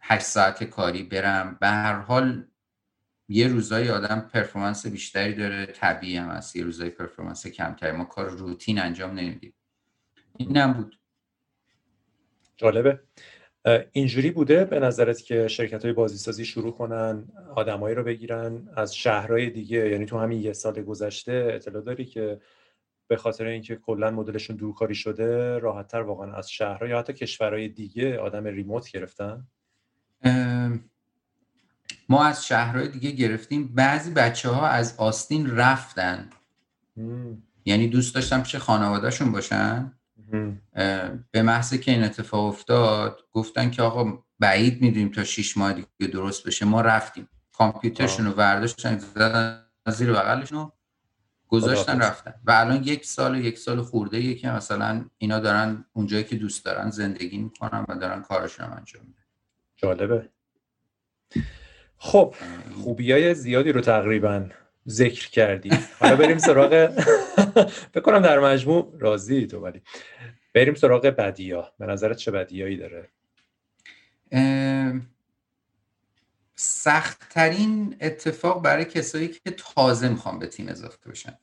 هشت 0.00 0.24
ساعت 0.24 0.64
کاری 0.64 1.02
برم. 1.02 1.58
به 1.60 1.66
هر 1.66 1.94
حال 1.94 2.44
یه 3.28 3.48
روزایی 3.48 3.88
آدم 3.88 4.20
پرفورمنس 4.32 4.86
بیشتری 4.86 5.34
داره. 5.34 5.66
طبیعی 5.66 6.16
هم 6.16 6.28
هست. 6.28 6.56
یه 6.56 6.64
روزایی 6.64 6.90
پرفورمنس 6.90 7.46
کمتری. 7.46 7.92
ما 7.92 8.04
کار 8.04 8.30
روتین 8.30 8.78
انجام 8.78 9.10
نمیدیم. 9.14 9.54
اینم 10.36 10.72
بود. 10.72 10.98
جالبه. 12.56 13.00
اینجوری 13.92 14.30
بوده 14.30 14.64
به 14.64 14.80
نظرت 14.80 15.22
که 15.22 15.48
شرکت 15.48 15.84
های 15.84 15.92
بازیسازی 15.92 16.44
شروع 16.44 16.72
کنن 16.72 17.28
آدمایی 17.56 17.94
رو 17.94 18.04
بگیرن 18.04 18.68
از 18.76 18.96
شهرهای 18.96 19.50
دیگه 19.50 19.90
یعنی 19.90 20.06
تو 20.06 20.18
همین 20.18 20.42
یه 20.42 20.52
سال 20.52 20.82
گذشته 20.82 21.50
اطلاع 21.54 21.82
داری 21.82 22.04
که 22.04 22.40
به 23.08 23.16
خاطر 23.16 23.46
اینکه 23.46 23.76
کلا 23.76 24.10
مدلشون 24.10 24.56
دورکاری 24.56 24.94
شده 24.94 25.58
راحتتر 25.58 26.00
واقعا 26.00 26.32
از 26.32 26.50
شهرها 26.50 26.88
یا 26.88 26.98
حتی 26.98 27.12
کشورهای 27.12 27.68
دیگه 27.68 28.18
آدم 28.18 28.44
ریموت 28.44 28.90
گرفتن؟ 28.90 29.46
ما 32.08 32.24
از 32.24 32.46
شهرهای 32.46 32.88
دیگه 32.88 33.10
گرفتیم. 33.10 33.74
بعضی 33.74 34.10
بچه 34.10 34.48
ها 34.48 34.66
از 34.66 34.94
آستین 34.98 35.56
رفتن. 35.56 36.30
یعنی 37.64 37.88
دوست 37.88 38.14
داشتم 38.14 38.42
پیش 38.42 38.56
خانوادهشون 38.56 39.32
باشن. 39.32 39.92
به 41.30 41.42
محض 41.42 41.74
که 41.74 41.90
این 41.90 42.04
اتفاق 42.04 42.44
افتاد 42.44 43.20
گفتن 43.32 43.70
که 43.70 43.82
آقا 43.82 44.22
بعید 44.38 44.82
می‌دونیم 44.82 45.08
تا 45.08 45.24
شیش 45.24 45.56
ماه 45.56 45.72
دیگه 45.72 46.12
درست 46.12 46.46
بشه. 46.46 46.64
ما 46.64 46.80
رفتیم. 46.80 47.28
کامپیوترشون 47.52 48.26
رو 48.26 48.32
برداشتن 48.32 48.98
زیر 49.88 50.12
بغلشون 50.12 50.72
گذاشتن 51.52 52.00
رفتن. 52.00 52.34
و 52.44 52.50
الان 52.50 52.82
یک 52.84 53.04
سال 53.04 53.44
یک 53.44 53.58
سال 53.58 53.82
خورده 53.82 54.34
که 54.34 54.48
مثلا 54.48 55.04
اینا 55.18 55.40
دارن 55.40 55.84
اونجایی 55.92 56.24
که 56.24 56.36
دوست 56.36 56.64
دارن 56.64 56.90
زندگی 56.90 57.38
می‌کنن 57.38 57.84
و 57.88 57.94
دارن 57.94 58.22
کارشون 58.22 58.66
رو 58.66 58.72
انجام 58.72 59.02
میدن. 59.06 59.22
جالبه. 59.76 60.28
خب 61.98 62.34
خوبی 62.82 63.12
های 63.12 63.34
زیادی 63.34 63.72
رو 63.72 63.80
تقریبا 63.80 64.46
ذکر 64.88 65.30
کردی 65.30 65.70
حالا 66.00 66.16
بریم 66.16 66.38
سراغ 66.38 66.70
بکنم 67.94 68.18
در 68.18 68.40
مجموع 68.40 68.94
راضی 68.98 69.46
تو 69.46 69.60
ولی 69.60 69.82
بریم 70.54 70.74
سراغ 70.74 71.06
بدیا. 71.06 71.72
به 71.78 71.86
نظرت 71.86 72.16
چه 72.16 72.30
بدیایی 72.30 72.76
داره؟ 72.76 73.08
سختترین 76.54 77.96
اتفاق 78.00 78.62
برای 78.62 78.84
کسایی 78.84 79.28
که 79.28 79.50
تازه 79.50 80.08
می‌خوام 80.08 80.38
به 80.38 80.46
تیم 80.46 80.68
اضافه 80.68 81.10
بشن. 81.10 81.38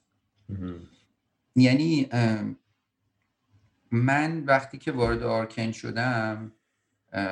یعنی 1.55 2.09
من 3.91 4.43
وقتی 4.45 4.77
که 4.77 4.91
وارد 4.91 5.23
آرکن 5.23 5.71
شدم 5.71 6.51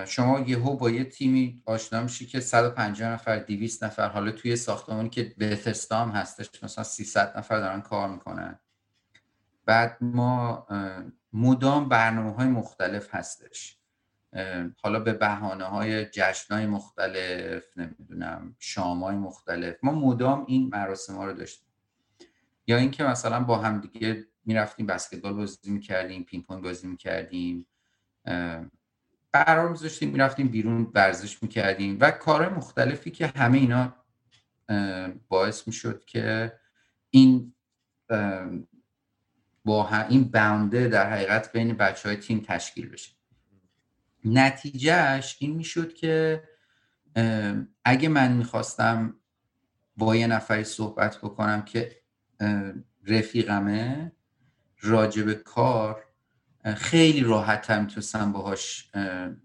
شما 0.06 0.40
یهو 0.40 0.76
با 0.76 0.90
یه 0.90 1.04
تیمی 1.04 1.62
آشنا 1.66 2.04
میشی 2.04 2.26
که 2.26 2.40
150 2.40 3.12
نفر 3.12 3.40
200 3.40 3.84
نفر 3.84 4.10
حالا 4.10 4.32
توی 4.32 4.56
ساختمانی 4.56 5.10
که 5.10 5.36
بهتستا 5.38 6.06
هم 6.06 6.10
هستش 6.10 6.64
مثلا 6.64 6.84
300 6.84 7.38
نفر 7.38 7.60
دارن 7.60 7.82
کار 7.82 8.10
می‌کنن. 8.10 8.60
بعد 9.66 9.98
ما 10.02 10.68
مدام 11.34 11.90
برنامه 11.90 12.34
های 12.34 12.48
مختلف 12.48 13.16
هستش. 13.16 13.78
حالا 14.82 15.00
به 15.00 15.14
بحانه 15.14 15.64
های 15.64 16.06
جشن 16.06 16.54
های 16.54 16.66
مختلف 16.66 17.78
نمی‌دونم 17.78 18.56
شام 18.60 19.04
های 19.04 19.16
مختلف. 19.16 19.76
ما 19.84 19.92
مدام 19.92 20.46
این 20.48 20.70
مراسم 20.74 21.16
ها 21.16 21.26
رو 21.26 21.34
داشتیم. 21.34 21.68
یا 22.68 22.78
اینکه 22.78 23.04
مثلا 23.04 23.40
با 23.40 23.58
هم 23.58 23.82
دیگه 23.82 24.26
می‌رفتیم 24.46 24.86
بسکتبال 24.86 25.34
بازی 25.34 25.72
می‌کردیم 25.72 26.24
پینگ 26.24 26.46
پونگ 26.46 26.64
بازی 26.64 26.88
می‌کردیم. 26.88 27.68
قرار 29.34 29.70
میذاشتیم 29.70 30.10
می‌رفتیم 30.10 30.48
بیرون 30.48 30.92
ورزش 30.94 31.44
می‌کردیم 31.44 31.98
و 32.02 32.12
کارهای 32.12 32.54
مختلفی 32.54 33.12
که 33.12 33.28
همه 33.28 33.58
اینا 33.58 33.96
باعث 35.28 35.68
می‌شد 35.68 36.06
که 36.06 36.54
این 37.10 37.54
با 39.66 39.90
این 40.10 40.24
باونده 40.24 40.88
در 40.88 41.12
حقیقت 41.12 41.52
بین 41.52 41.74
بچه 41.74 42.10
های 42.10 42.18
تیم 42.18 42.40
تشکیل 42.48 42.90
بشه. 42.90 43.17
نتیجهش 44.34 45.38
این 45.40 45.56
می‌شد 45.56 45.94
که 45.94 46.44
اگه 47.86 48.10
من 48.10 48.34
می‌خواستم 48.34 49.16
با 49.98 50.16
یه 50.16 50.28
نفری 50.28 50.64
صحبت 50.64 51.18
بکنم 51.18 51.62
که 51.62 52.02
رفیقمه 53.08 54.12
راجب 54.80 55.34
کار 55.34 56.04
خیلی 56.76 57.22
راحت 57.22 57.72
هم 57.72 57.82
می‌تونستم 57.82 58.32
باهاش 58.32 58.92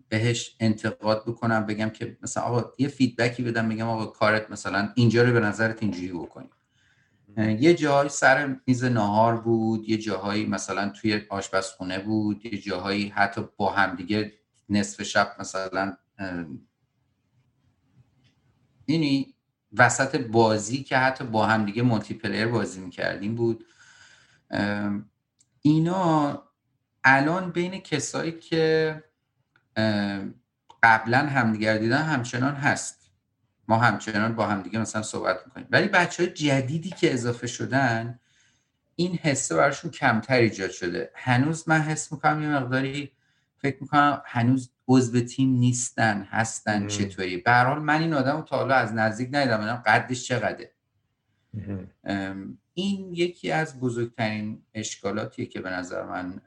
بهش 0.08 0.56
انتقاد 0.60 1.22
بکنم 1.26 1.66
بگم 1.66 1.90
که 1.90 2.18
مثلا 2.22 2.42
آقا 2.42 2.72
یه 2.78 2.88
feedback 2.88 3.36
ی 3.36 3.42
بدم 3.42 3.68
بگم 3.68 3.88
آقا 3.88 4.06
کارت 4.06 4.50
مثلا 4.50 4.92
اینجا 4.94 5.22
رو 5.22 5.32
به 5.32 5.40
نظرت 5.40 5.82
اینجوری 5.82 6.12
بکنی. 6.12 6.48
یه 7.36 7.74
جایی 7.74 8.08
سر 8.08 8.56
میز 8.66 8.84
نهار 8.84 9.40
بود 9.40 9.88
یه 9.88 9.96
جاهایی 9.96 10.46
مثلا 10.46 10.88
توی 10.88 11.22
آشپزخونه 11.28 11.98
بود 11.98 12.46
یه 12.46 12.58
جاهایی 12.58 13.08
حتی 13.08 13.48
با 13.56 13.72
همدیگه 13.72 14.32
نصف 14.72 15.02
شب 15.02 15.36
مثلا 15.38 15.96
اینی 18.86 19.34
وسط 19.72 20.16
بازی 20.16 20.82
که 20.82 20.98
حتی 20.98 21.24
با 21.24 21.46
همدیگه 21.46 21.82
multiplayer 21.82 22.46
بازی 22.46 22.80
می‌کردیم 22.80 23.34
بود. 23.34 23.64
اینا 25.62 26.42
الان 27.04 27.50
بین 27.50 27.78
کسایی 27.80 28.32
که 28.32 29.04
قبلا 30.82 31.18
همدیگر 31.18 31.78
دیدن 31.78 32.02
همچنان 32.02 32.54
هست. 32.54 33.10
ما 33.68 33.78
همچنان 33.78 34.34
با 34.34 34.46
همدیگه 34.46 34.78
مثلا 34.78 35.02
صحبت 35.02 35.36
می‌کنیم. 35.46 35.66
ولی 35.70 35.88
بچه 35.88 36.22
های 36.22 36.32
جدیدی 36.32 36.90
که 36.90 37.14
اضافه 37.14 37.46
شدن 37.46 38.18
این 38.96 39.16
حسه 39.16 39.56
براشون 39.56 39.90
کمتر 39.90 40.36
ایجاد 40.36 40.70
شده. 40.70 41.10
هنوز 41.14 41.68
من 41.68 41.80
حس 41.80 42.12
می‌کنم 42.12 42.42
یه 42.42 42.48
مقداری 42.48 43.12
فکر 43.62 43.76
می‌کنم 43.80 44.22
هنوز 44.26 44.72
عضو 44.88 45.20
تیم 45.20 45.56
نیستن 45.56 46.22
هستن 46.22 46.86
چطوری. 46.86 47.36
به 47.36 47.52
حال 47.52 47.82
من 47.82 48.02
این 48.02 48.14
آدم 48.14 48.36
رو 48.36 48.42
تا 48.42 48.56
حالا 48.56 48.74
از 48.74 48.92
نزدیک 48.92 49.28
ندیدم. 49.32 49.82
قدش 49.86 50.24
چقدره. 50.24 50.72
این 52.74 53.14
یکی 53.14 53.50
از 53.50 53.80
بزرگترین 53.80 54.62
اشکالاتیه 54.74 55.46
که 55.46 55.60
به 55.60 55.70
نظر 55.70 56.02
من 56.02 56.40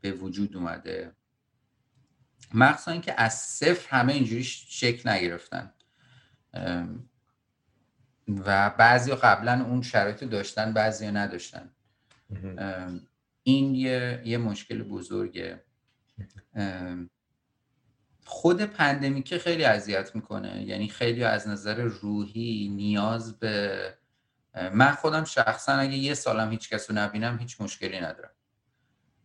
به 0.00 0.12
وجود 0.12 0.56
اومده. 0.56 1.12
مخصوصا 2.54 2.90
اینکه 2.90 3.20
از 3.20 3.34
صفر 3.34 3.96
همه 3.96 4.12
اینجوری 4.12 4.44
شکل 4.44 5.10
نگرفتن. 5.10 5.72
و 8.28 8.70
بعضی 8.70 9.14
قبلا 9.14 9.64
اون 9.64 9.82
شرایط 9.82 10.24
داشتن 10.24 10.72
بعضی 10.72 11.06
نداشتن. 11.06 11.70
این 13.42 13.74
یه, 13.74 14.22
یه 14.24 14.38
مشکل 14.38 14.82
بزرگه. 14.82 15.64
خود 18.24 18.62
پندمیکه 18.62 19.38
خیلی 19.38 19.64
اذیت 19.64 20.14
می‌کنه. 20.14 20.62
یعنی 20.62 20.88
خیلی 20.88 21.24
از 21.24 21.48
نظر 21.48 21.82
روحی 21.82 22.68
نیاز 22.68 23.38
به 23.38 23.94
من 24.72 24.92
خودم 24.92 25.24
شخصا 25.24 25.72
اگه 25.72 25.96
یه 25.96 26.14
سالم 26.14 26.50
هیچ 26.50 26.70
کس 26.70 26.90
رو 26.90 26.96
نبینم 26.96 27.38
هیچ 27.38 27.60
مشکلی 27.60 28.00
ندارم. 28.00 28.30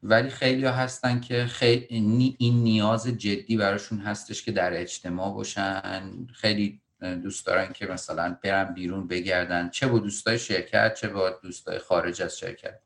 ولی 0.04 0.30
خیلی 0.30 0.66
ها 0.66 0.72
هستن 0.72 1.20
که 1.20 1.46
خیلی 1.46 2.36
این 2.40 2.64
نیاز 2.64 3.08
جدی 3.08 3.58
براشون 3.58 4.00
هستش 4.00 4.44
که 4.44 4.52
در 4.52 4.82
اجتماع 4.82 5.34
باشن. 5.34 6.28
خیلی 6.34 6.82
دوست 7.24 7.46
دارن 7.46 7.74
که 7.74 7.86
مثلا 7.86 8.38
برن 8.44 8.74
بیرون 8.74 9.08
بگردن 9.08 9.70
چه 9.70 9.88
با 9.88 10.00
دوستای 10.00 10.40
شرکت 10.40 10.94
چه 10.94 11.08
با 11.08 11.30
دوستای 11.30 11.80
خارج 11.80 12.22
از 12.22 12.38
شرکت. 12.38 12.80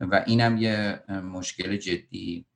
و 0.00 0.24
اینم 0.26 0.56
یه 0.56 1.02
مشکل 1.08 1.76
جدی. 1.76 2.46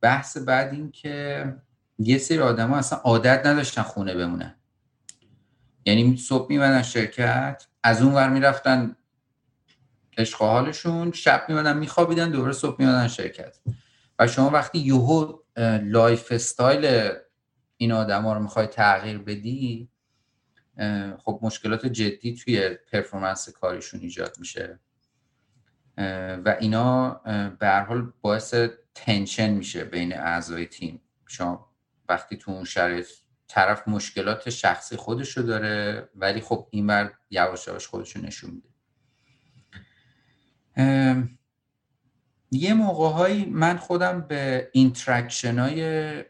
بحث 0.00 0.36
بعد 0.36 0.72
این 0.72 0.90
که 0.90 1.56
یه 1.98 2.18
سری 2.18 2.38
آدم 2.38 2.70
ها 2.70 2.76
اصلا 2.76 2.98
عادت 2.98 3.46
نداشتن 3.46 3.82
خونه 3.82 4.14
بمونن. 4.14 4.54
یعنی 5.84 6.16
صبح 6.16 6.46
میمدن 6.50 6.82
شرکت 6.82 7.66
از 7.82 8.02
اون 8.02 8.14
ور 8.14 8.28
می‌رفتن 8.28 8.96
عشق 10.18 10.70
شب 11.14 11.44
میمدن 11.48 11.78
میخوابیدن 11.78 12.30
دوباره 12.30 12.52
صبح 12.52 12.76
میمدن 12.78 13.08
شرکت. 13.08 13.58
و 14.18 14.26
شما 14.26 14.50
وقتی 14.50 14.78
یهو 14.78 15.38
lifestyle 15.82 17.10
این 17.76 17.92
آدم 17.92 18.22
ها 18.22 18.32
رو 18.32 18.40
می‌خوای 18.40 18.66
تغییر 18.66 19.18
بدی 19.18 19.88
خب 21.18 21.40
مشکلات 21.42 21.86
جدی 21.86 22.34
توی 22.34 22.70
performance 22.92 23.48
کاریشون 23.48 24.00
ایجاد 24.00 24.36
میشه. 24.38 24.78
و 26.44 26.56
اینا 26.60 27.10
به 27.58 27.84
حال 27.88 28.12
باعث 28.20 28.54
tension 29.04 29.50
میشه 29.50 29.84
بین 29.84 30.18
اعضای 30.18 30.66
تیم. 30.66 31.00
شما 31.26 31.72
وقتی 32.08 32.36
تو 32.36 32.50
اون 32.50 32.64
شرایط 32.64 33.06
طرف 33.48 33.88
مشکلات 33.88 34.50
شخصی 34.50 34.96
خودشو 34.96 35.42
داره 35.42 36.08
ولی 36.14 36.40
خب 36.40 36.68
این 36.70 36.86
بر 36.86 37.12
یواش 37.30 37.68
یواش 37.68 37.86
خودشو 37.86 38.20
نشون 38.20 38.50
میده. 38.50 38.68
یه 42.50 42.74
موقع 42.74 43.44
من 43.44 43.76
خودم 43.76 44.20
به 44.20 44.70
interaction 44.72 45.58
های 45.58 46.24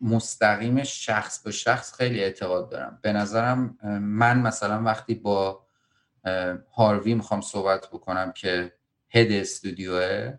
مستقیم 0.00 0.82
شخص 0.82 1.42
به 1.42 1.50
شخص 1.50 1.94
خیلی 1.94 2.20
اعتقاد 2.20 2.70
دارم. 2.70 2.98
به 3.02 3.12
نظرم 3.12 3.78
من 4.02 4.38
مثلا 4.40 4.82
وقتی 4.82 5.14
با 5.14 5.66
Harvey 6.72 7.14
می‌خوام 7.14 7.40
صحبت 7.40 7.86
بکنم 7.86 8.32
که 8.32 8.72
هد 9.10 9.32
استودیوه 9.32 10.38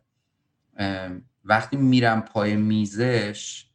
وقتی 1.45 1.77
میرم 1.77 2.21
پای 2.21 2.55
میزش 2.55 3.65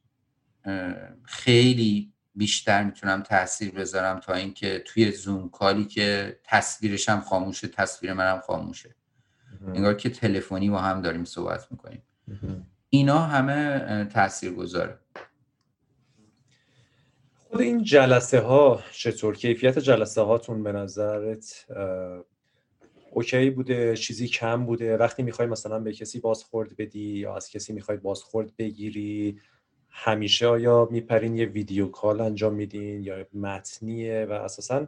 خیلی 1.24 2.12
بیشتر 2.34 2.84
می‌تونم 2.84 3.22
تاثیر 3.22 3.70
بذارم 3.70 4.20
تا 4.20 4.34
اینکه 4.34 4.78
توی 4.86 5.10
زوم 5.12 5.48
کالی 5.48 5.84
که 5.84 6.38
تصویرش 6.44 7.08
هم 7.08 7.20
خاموشه 7.20 7.68
تصویر 7.68 8.12
منم 8.12 8.40
خاموشه. 8.40 8.94
انگار 9.66 9.94
که 9.94 10.10
تلفنی 10.10 10.70
با 10.70 10.78
هم 10.78 11.02
داریم 11.02 11.24
صحبت 11.24 11.66
می‌کنیم. 11.70 12.02
اینا 12.90 13.18
همه 13.18 14.04
تاثیر 14.04 14.52
گذاره 14.52 14.98
خود 17.38 17.60
این 17.60 17.84
جلسه 17.84 18.40
ها 18.40 18.82
چطور؟ 18.92 19.36
کیفیت 19.36 19.78
جلسه 19.78 20.20
هاتون 20.20 20.62
به 20.62 20.72
نظرت 20.72 21.66
اوکی 23.14 23.50
بوده 23.50 23.96
چیزی 23.96 24.28
کم 24.28 24.66
بوده. 24.66 24.96
وقتی 24.96 25.22
می‌خوای 25.22 25.48
مثلا 25.48 25.78
به 25.78 25.92
کسی 25.92 26.20
بازخورد 26.20 26.76
بدی 26.76 27.18
یا 27.18 27.36
از 27.36 27.50
کسی 27.50 27.72
می‌خوای 27.72 27.98
بازخورد 27.98 28.56
بگیری 28.58 29.38
همیشه 29.88 30.46
آیا 30.46 30.88
میپرین 30.90 31.36
یه 31.36 31.46
ویدیو 31.46 31.86
کال 31.86 32.20
انجام 32.20 32.54
میدین 32.54 33.02
یا 33.02 33.26
متنیه؟ 33.34 34.26
و 34.30 34.32
اساسا 34.32 34.86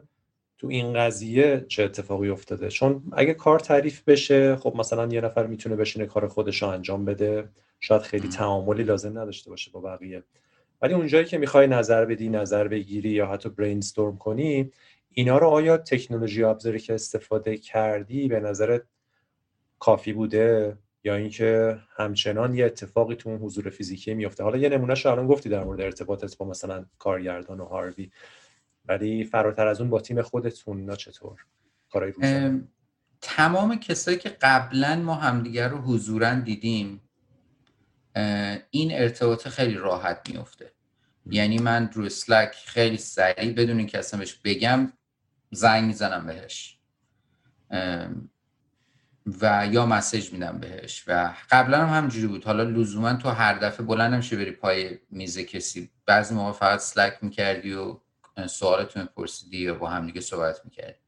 تو 0.57 0.67
این 0.67 0.93
قضیه 0.93 1.65
چه 1.67 1.83
اتفاقی 1.83 2.29
افتاده؟ 2.29 2.69
چون 2.69 3.03
اگه 3.11 3.33
کار 3.33 3.59
تعریف 3.59 4.03
بشه 4.03 4.55
خب 4.55 4.73
مثلا 4.77 5.07
یه 5.07 5.21
نفر 5.21 5.47
می‌تونه 5.47 5.75
بشینه 5.75 6.05
کار 6.05 6.27
خودش 6.27 6.61
رو 6.61 6.67
انجام 6.67 7.05
بده. 7.05 7.49
شاید 7.79 8.01
خیلی 8.01 8.27
تعاملی 8.27 8.83
لازم 8.83 9.19
نداشته 9.19 9.49
باشه 9.49 9.71
با 9.71 9.81
بقیه. 9.81 10.23
ولی 10.81 10.93
اونجایی 10.93 11.25
که 11.25 11.37
می‌خوای 11.37 11.67
نظر 11.67 12.05
بدی 12.05 12.29
نظر 12.29 12.67
بگیری 12.67 13.09
یا 13.09 13.27
حتی 13.27 13.49
برینستورم 13.49 14.17
کنی 14.17 14.71
اینا 15.17 15.37
رو 15.37 15.47
آیا 15.47 15.77
تکنولوژی 15.77 16.43
ابزاری 16.43 16.79
که 16.79 16.93
استفاده 16.93 17.57
کردی 17.57 18.27
به 18.27 18.39
نظرت 18.39 18.81
کافی 19.79 20.13
بوده؟ 20.13 20.77
یا 21.03 21.15
اینکه 21.15 21.77
همچنان 21.95 22.55
یه 22.55 22.65
اتفاقی 22.65 23.15
تو 23.15 23.29
اون 23.29 23.39
حضور 23.39 23.69
فیزیکی 23.69 24.13
میفته؟ 24.13 24.43
حالا 24.43 24.57
یه 24.57 24.69
نمونه 24.69 25.05
الان 25.05 25.27
گفتی 25.27 25.49
در 25.49 25.63
مورد 25.63 25.81
ارتباطت 25.81 26.37
با 26.37 26.45
مثلا 26.45 26.85
کارگردان 26.97 27.59
و 27.59 27.65
هاروی. 27.65 28.11
ولی 28.85 29.23
فراتر 29.23 29.67
از 29.67 29.81
اون 29.81 29.89
با 29.89 29.99
تیم 30.01 30.21
خودتون 30.21 30.85
نه 30.85 30.95
چطور؟ 30.95 31.45
کارهای 31.91 32.13
تمام 33.21 33.79
کسایی 33.79 34.17
که 34.17 34.29
قبلا 34.29 34.95
ما 34.95 35.15
همدیگر 35.15 35.69
رو 35.69 35.77
حضورا 35.77 36.33
دیدیم 36.33 37.01
این 38.71 38.91
ارتباط 38.91 39.47
خیلی 39.47 39.73
راحت 39.73 40.29
میفته 40.29 40.71
یعنی 41.25 41.57
من 41.57 41.89
رو 41.93 42.03
اسلک 42.03 42.55
خیلی 42.65 42.97
سریع 42.97 43.53
بدون 43.53 43.77
اینکه 43.77 43.99
اصلا 43.99 44.19
بهش 44.19 44.33
بگم 44.43 44.93
زنگ 45.51 45.83
می‌زنم 45.83 46.27
بهش. 46.27 46.79
و 49.41 49.67
یا 49.71 49.85
مسیج 49.85 50.33
میدم 50.33 50.57
بهش. 50.59 51.03
و 51.07 51.33
قبلا 51.51 51.85
هم 51.85 52.03
همجوری 52.03 52.27
بود. 52.27 52.43
حالا 52.45 52.63
لزوما 52.63 53.13
تو 53.13 53.29
هر 53.29 53.53
دفعه 53.53 53.85
بلند 53.85 54.13
نمیشه 54.13 54.37
بری 54.37 54.51
پای 54.51 54.99
میز 55.09 55.39
کسی. 55.39 55.91
بعضی 56.05 56.35
موقع 56.35 56.51
فقط 56.51 56.79
سلک 56.79 57.17
می‌کردی 57.21 57.73
و 57.73 57.99
سوالتون 58.47 59.05
پرسیدی 59.05 59.57
یا 59.57 59.73
با 59.75 59.89
هم 59.89 60.05
دیگه 60.05 60.21
صحبت 60.21 60.61
می‌کردی. 60.65 60.99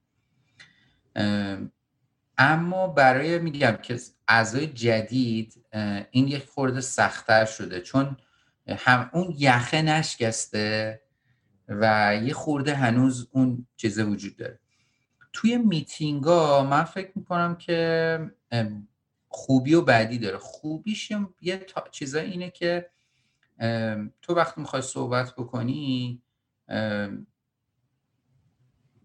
اما 2.38 2.88
برای 2.88 3.40
میگم 3.40 3.78
که 3.82 4.00
اعضای 4.28 4.68
جدید 4.68 5.66
این 6.12 6.28
یک 6.28 6.46
خورده 6.46 6.82
سختتر 6.82 7.46
شده. 7.46 7.82
چون 7.82 8.18
هم 8.68 9.10
اون 9.14 9.36
یخه 9.38 9.82
نشکسته 9.82 11.02
و 11.70 12.16
یه 12.24 12.34
خورده 12.34 12.76
هنوز 12.76 13.28
اون 13.32 13.68
چیزه 13.78 14.04
وجود 14.04 14.38
داره. 14.38 14.60
توی 15.34 15.58
میتینگ 15.58 16.24
ها 16.24 16.64
من 16.64 16.84
فکر 16.84 17.12
می‌کنم 17.16 17.56
که 17.56 18.20
خوبی 19.28 19.74
و 19.74 19.82
بدی 19.82 20.18
داره. 20.18 20.38
خوبیش 20.38 21.12
یه 21.42 21.66
چیزا 21.92 22.20
اینه 22.20 22.50
که 22.50 22.90
تو 24.22 24.34
وقتی 24.34 24.62
می‌خوای 24.62 24.82
صحبت 24.82 25.36
بکنی 25.36 26.22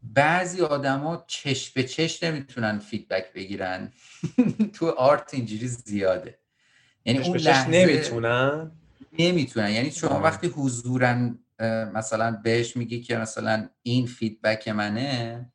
بعضی 0.02 0.62
آدما 0.62 1.24
چش 1.26 1.70
تو 1.70 1.82
چش 1.82 2.22
نمی‌تونن 2.22 2.78
feedback 2.78 3.32
بگیرن. 3.32 3.92
تو 4.74 4.90
آرت 4.90 5.34
اینجوری 5.34 5.68
زیاده. 5.68 6.38
یعنی 7.04 7.18
اون 7.18 7.36
لحظه 7.36 7.70
نمی‌تونن؟ 7.70 8.72
نمی‌تونن. 9.18 9.70
یعنی 9.70 9.90
شما 9.90 10.20
وقتی 10.20 10.46
حضورن 10.46 11.38
مثلا 11.94 12.40
بهش 12.44 12.76
میگی 12.76 13.00
که 13.00 13.16
مثلا 13.16 13.68
این 13.82 14.06
فیدبک 14.06 14.68
منه 14.68 15.46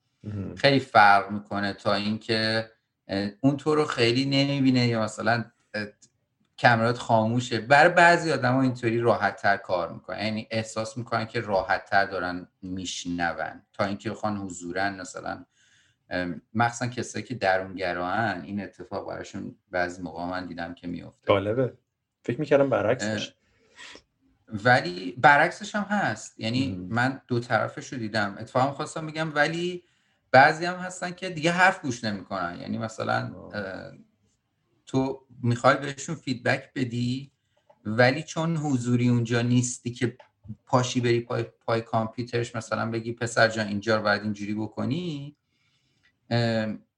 خیلی 0.55 0.79
فرق 0.79 1.31
می‌کنه 1.31 1.73
تا 1.73 1.93
اینکه 1.93 2.69
اون 3.41 3.57
تو 3.57 3.75
رو 3.75 3.85
خیلی 3.85 4.25
نمی‌بینه 4.25 4.88
یا 4.88 5.03
مثلا 5.03 5.45
کمرات 6.57 6.97
خاموشه. 6.97 7.59
برای 7.59 7.93
بعضی 7.93 8.31
آدم 8.31 8.53
ها 8.53 8.62
اینطوری 8.62 8.99
راحت 8.99 9.35
تر 9.35 9.57
کار 9.57 9.93
می‌کنن. 9.93 10.25
یعنی 10.25 10.47
احساس 10.51 10.97
می‌کنن 10.97 11.25
که 11.25 11.41
راحت 11.41 11.85
تر 11.85 12.05
دارن 12.05 12.47
میشنون. 12.62 13.62
تا 13.73 13.85
اینکه 13.85 14.09
بخوان 14.12 14.38
حضورن 14.38 15.01
مثلا 15.01 15.45
مخصوصا 16.53 16.88
کسایی 16.88 17.25
که 17.25 17.35
درونگراهن 17.35 18.41
این 18.45 18.62
اتفاق 18.62 19.07
براشون 19.07 19.55
بعضی 19.71 20.01
موقع 20.01 20.25
من 20.25 20.45
دیدم 20.45 20.73
که 20.73 20.88
میفته 20.88 21.27
جالبه. 21.27 21.73
فکر 22.23 22.39
می‌کردم 22.39 22.69
برعکسش. 22.69 23.33
ولی 24.53 25.12
برعکسش 25.12 25.75
هم 25.75 25.83
هست. 25.83 26.39
یعنی 26.39 26.88
من 26.89 27.21
دو 27.27 27.39
طرفش 27.39 27.93
رو 27.93 27.99
دیدم. 27.99 28.35
اتفاقا 28.39 28.71
خواستم 28.71 29.07
بگم 29.07 29.35
ولی 29.35 29.83
بعضی 30.31 30.65
هم 30.65 30.75
هستن 30.75 31.12
که 31.12 31.29
دیگه 31.29 31.51
حرف 31.51 31.81
گوش 31.81 32.03
نمی‌کنن. 32.03 32.57
یعنی 32.62 32.77
مثلا 32.77 33.33
تو 34.85 35.25
می‌خوای 35.43 35.77
بهشون 35.77 36.15
فیدبک 36.15 36.73
بدی 36.75 37.31
ولی 37.85 38.23
چون 38.23 38.57
حضوری 38.57 39.09
اونجا 39.09 39.41
نیستی 39.41 39.91
که 39.91 40.17
پاشی 40.65 41.01
بری 41.01 41.19
پای, 41.19 41.43
پای 41.43 41.81
کامپیوترش 41.81 42.55
مثلا 42.55 42.91
بگی 42.91 43.13
پسر 43.13 43.47
جان 43.47 43.67
اینجا 43.67 43.97
رو 43.97 44.03
باید 44.03 44.21
اینجوری 44.21 44.53
بکنی 44.53 45.35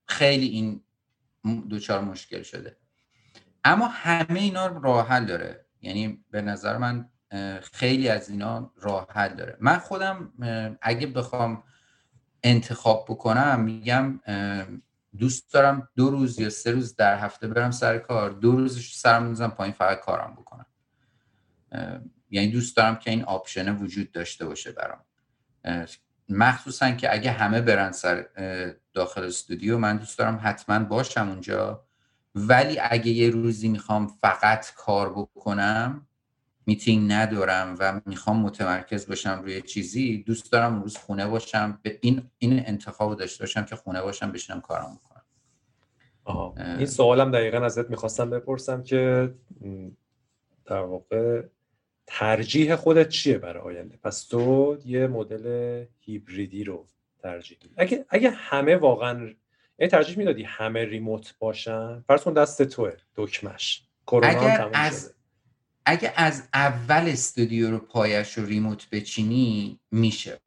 خیلی 0.06 0.46
این 0.46 0.82
دوچار 1.68 2.00
مشکل 2.00 2.42
شده. 2.42 2.76
اما 3.64 3.88
همه 3.88 4.40
اینا 4.40 4.66
راه 4.66 5.08
حل 5.08 5.24
داره. 5.26 5.66
یعنی 5.82 6.24
به 6.30 6.42
نظر 6.42 6.78
من 6.78 7.08
خیلی 7.72 8.08
از 8.08 8.30
اینا 8.30 8.72
راه 8.76 9.06
حل 9.10 9.34
داره. 9.34 9.56
من 9.60 9.78
خودم 9.78 10.32
اگه 10.82 11.06
بخوام 11.06 11.62
انتخاب 12.42 13.06
بکنم 13.08 13.60
میگم 13.60 14.20
دوست 15.18 15.52
دارم 15.52 15.88
دو 15.96 16.10
روز 16.10 16.38
یا 16.38 16.50
سه 16.50 16.70
روز 16.70 16.96
در 16.96 17.18
هفته 17.18 17.48
برم 17.48 17.70
سر 17.70 17.98
کار 17.98 18.30
دو 18.30 18.52
روزش 18.52 18.94
سرم 18.94 19.22
می‌زنم 19.22 19.50
پایین 19.50 19.74
فقط 19.74 20.00
کارم 20.00 20.32
بکنم. 20.32 20.66
یعنی 22.30 22.50
دوست 22.50 22.76
دارم 22.76 22.96
که 22.96 23.10
این 23.10 23.24
آپشن 23.24 23.76
وجود 23.76 24.12
داشته 24.12 24.46
باشه 24.46 24.72
برام. 24.72 25.04
مخصوصا 26.28 26.90
که 26.90 27.12
اگه 27.14 27.30
همه 27.30 27.60
برن 27.60 27.92
سر 27.92 28.26
داخل 28.92 29.24
استودیو 29.24 29.78
من 29.78 29.96
دوست 29.96 30.18
دارم 30.18 30.40
حتما 30.42 30.78
باشم 30.78 31.28
اونجا. 31.28 31.84
ولی 32.34 32.78
اگه 32.80 33.08
یه 33.08 33.30
روزی 33.30 33.68
می‌خوام 33.68 34.06
فقط 34.06 34.74
کار 34.76 35.10
بکنم 35.10 36.06
میتینگ 36.66 37.12
ندارم 37.12 37.76
و 37.78 38.00
می‌خوام 38.06 38.40
متمرکز 38.40 39.08
باشم 39.08 39.40
روی 39.42 39.62
چیزی 39.62 40.22
دوست 40.22 40.52
دارم 40.52 40.82
روز 40.82 40.96
خونه 40.96 41.26
باشم 41.26 41.78
به 41.82 41.98
این 42.02 42.30
این 42.38 42.62
انتخاب 42.66 43.16
داشته 43.16 43.42
باشم 43.42 43.64
که 43.64 43.76
خونه 43.76 44.02
باشم 44.02 44.32
بشینم 44.32 44.60
کارم 44.60 44.98
بکنم 45.04 45.22
آها. 46.24 46.54
این 46.56 46.86
سوالم 46.86 47.30
دقیقا 47.30 47.58
ازت 47.58 47.90
می‌خواستم 47.90 48.30
بپرسم 48.30 48.82
که 48.82 49.34
در 50.64 50.80
واقع 50.80 51.42
ترجیح 52.06 52.76
خودت 52.76 53.08
چیه 53.08 53.38
برای 53.38 53.62
آینده؟ 53.62 53.98
پس 54.02 54.26
تو 54.26 54.76
یه 54.84 55.06
مدل 55.06 55.84
هیبریدی 56.00 56.64
رو 56.64 56.86
ترجیح 57.22 57.58
اگه 57.76 58.06
اگه 58.08 58.30
همه 58.30 58.76
واقعا 58.76 59.34
یعنی 59.78 59.90
ترجیح 59.90 60.18
می‌دادی 60.18 60.42
همه 60.42 60.84
ریموت 60.84 61.34
باشن 61.38 62.00
فرض 62.00 62.22
کن 62.22 62.32
دست 62.32 62.62
توه 62.62 62.92
دکمش 63.16 63.82
کرونا 64.06 64.28
اگر 64.28 64.70
از 64.72 65.14
اگه 65.84 66.12
از 66.16 66.48
اول 66.54 67.08
استودیو 67.08 67.70
رو 67.70 67.78
پایش 67.78 68.38
رو 68.38 68.46
ریموت 68.46 68.90
بچینی 68.90 69.80
میشه. 69.90 70.40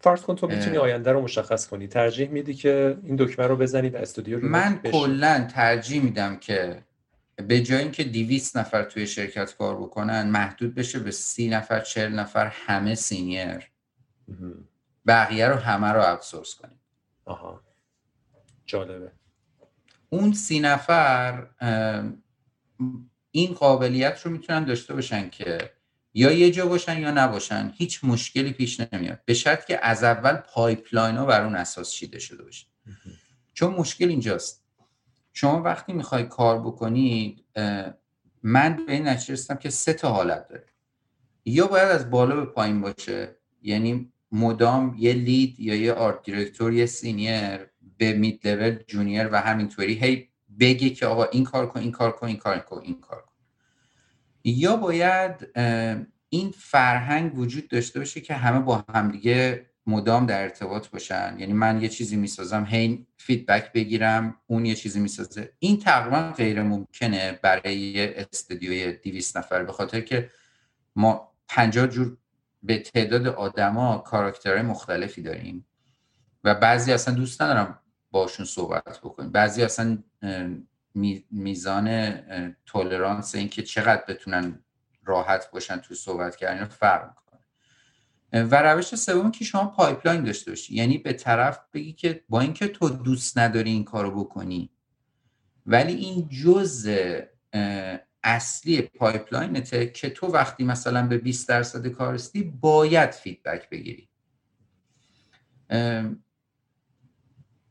فرض 0.00 0.22
کن 0.22 0.34
تو 0.34 0.46
می‌تونی 0.46 0.76
آینده 0.76 1.12
رو 1.12 1.20
مشخص 1.20 1.66
کنی. 1.68 1.88
ترجیح 1.88 2.28
میدی 2.28 2.54
که 2.54 2.98
این 3.02 3.16
دکمه 3.16 3.46
رو 3.46 3.56
بزنی 3.56 3.88
و 3.88 3.96
استودیو 3.96 4.40
رو 4.40 4.48
من 4.48 4.78
کلا 4.78 5.48
ترجیح 5.50 6.02
میدم 6.02 6.36
که 6.36 6.82
به 7.36 7.60
جای 7.60 7.82
اینکه 7.82 8.04
200 8.04 8.56
نفر 8.56 8.82
توی 8.82 9.06
شرکت 9.06 9.56
کار 9.56 9.76
بکنن 9.76 10.30
محدود 10.30 10.74
بشه 10.74 10.98
به 10.98 11.10
سی 11.10 11.48
نفر 11.48 11.80
چهل 11.80 12.12
نفر 12.12 12.46
همه 12.46 12.94
senior. 12.94 13.70
بقیه 15.06 15.48
رو 15.48 15.54
همه 15.54 15.92
رو 15.92 16.02
outsource 16.02 16.54
کنیم. 16.54 16.80
آها. 17.24 17.62
جالبه. 18.66 19.12
اون 20.08 20.32
سی 20.32 20.60
نفر 20.60 21.46
این 23.36 23.54
قابلیت 23.54 24.20
رو 24.22 24.30
می‌تونن 24.30 24.64
داشته 24.64 24.94
باشن 24.94 25.30
که 25.30 25.72
یا 26.14 26.32
یه 26.32 26.50
جا 26.50 26.66
باشن 26.66 27.00
یا 27.00 27.10
نباشن 27.10 27.72
هیچ 27.76 28.04
مشکلی 28.04 28.52
پیش 28.52 28.80
نمیاد. 28.80 29.20
به 29.24 29.34
شرط 29.34 29.66
که 29.66 29.86
از 29.86 30.04
اول 30.04 30.32
pipeline 30.32 31.16
ها 31.16 31.26
بر 31.26 31.44
اون 31.44 31.54
اساس 31.54 31.90
چیده 31.90 32.18
شده 32.18 32.44
باشه. 32.44 32.66
چون 33.54 33.74
مشکل 33.74 34.08
اینجاست. 34.08 34.64
شما 35.32 35.62
وقتی 35.62 35.92
می‌خوای 35.92 36.24
کار 36.24 36.60
بکنید 36.60 37.44
من 38.42 38.86
به 38.86 38.92
این 38.92 39.08
نتیجه 39.08 39.56
که 39.56 39.70
سه 39.70 39.92
تا 39.92 40.10
حالت 40.10 40.48
داره. 40.48 40.66
یا 41.44 41.66
باید 41.66 41.88
از 41.88 42.10
بالا 42.10 42.36
به 42.36 42.46
پایین 42.46 42.80
باشه 42.80 43.36
یعنی 43.62 44.12
مدام 44.32 44.96
یه 44.98 45.12
lead 45.12 45.60
یا 45.60 45.74
یه 45.74 45.92
art 45.92 46.22
director 46.22 46.72
یه 46.72 46.86
senior 46.86 47.58
به 47.98 48.12
mid 48.12 48.48
level 48.48 48.78
junior 48.86 49.28
و 49.32 49.40
همینطوری 49.40 49.94
هی 49.94 50.28
بگه 50.60 50.90
که 50.90 51.06
آقا 51.06 51.24
این 51.24 51.44
کار 51.44 51.66
کن 51.66 51.80
این 51.80 51.92
کار 51.92 52.12
کن 52.12 52.26
این 52.26 52.36
کار 52.36 52.58
کن 52.58 52.80
این 52.82 53.00
کار 53.00 53.25
یا 54.48 54.76
باید 54.76 55.48
این 56.28 56.50
فرهنگ 56.58 57.38
وجود 57.38 57.68
داشته 57.68 57.98
باشه 57.98 58.20
که 58.20 58.34
همه 58.34 58.60
با 58.60 58.84
همدیگه 58.94 59.66
مدام 59.86 60.26
در 60.26 60.42
ارتباط 60.42 60.88
باشن. 60.88 61.36
یعنی 61.38 61.52
من 61.52 61.82
یه 61.82 61.88
چیزی 61.88 62.16
می‌سازم 62.16 62.66
هی 62.68 63.06
feedback 63.16 63.72
بگیرم 63.72 64.36
اون 64.46 64.66
یه 64.66 64.74
چیزی 64.74 65.00
می‌سازه. 65.00 65.52
این 65.58 65.78
تقریبا 65.78 66.32
غیر 66.32 66.62
ممکنه 66.62 67.38
برای 67.42 68.14
استودیوی 68.14 68.92
200 68.92 69.36
نفر 69.36 69.64
به 69.64 69.72
خاطر 69.72 70.00
که 70.00 70.30
ما 70.96 71.32
50 71.48 71.86
جور 71.86 72.16
به 72.62 72.78
تعداد 72.78 73.26
آدما 73.26 73.98
کاراکترهای 73.98 74.62
مختلفی 74.62 75.22
داریم 75.22 75.66
و 76.44 76.54
بعضی 76.54 76.92
اصلا 76.92 77.14
دوست 77.14 77.42
ندارم 77.42 77.78
باشون 78.10 78.46
صحبت 78.46 78.98
بکنیم. 78.98 79.30
بعضی 79.32 79.62
اصلا 79.62 79.98
میزان 81.30 82.14
tolerance 82.66 83.34
اینکه 83.34 83.62
چقدر 83.62 84.04
بتونن 84.08 84.64
راحت 85.04 85.50
باشن 85.50 85.76
تو 85.76 85.94
صحبت 85.94 86.36
کردن 86.36 86.64
فرق 86.64 87.08
می‌کنه. 87.08 87.40
و 88.32 88.62
روش 88.62 88.94
سوم 88.94 89.30
که 89.30 89.44
شما 89.44 89.66
pipeline 89.66 90.24
داشته 90.24 90.50
باشی. 90.50 90.74
یعنی 90.74 90.98
به 90.98 91.12
طرف 91.12 91.60
بگی 91.72 91.92
که 91.92 92.24
با 92.28 92.40
اینکه 92.40 92.68
تو 92.68 92.88
دوست 92.88 93.38
نداری 93.38 93.70
این 93.70 93.84
کارو 93.84 94.24
بکنی 94.24 94.70
ولی 95.66 95.92
این 95.94 96.28
جز 96.28 96.90
اصلی 98.22 98.82
pipeline 98.82 99.65
ته 99.65 99.86
که 99.86 100.10
تو 100.10 100.26
وقتی 100.26 100.64
مثلا 100.64 101.06
به 101.06 101.18
20 101.18 101.48
درصد 101.48 101.86
کار 101.86 102.10
هستی 102.10 102.42
باید 102.42 103.10
feedback 103.10 103.70
بگیری. 103.70 104.08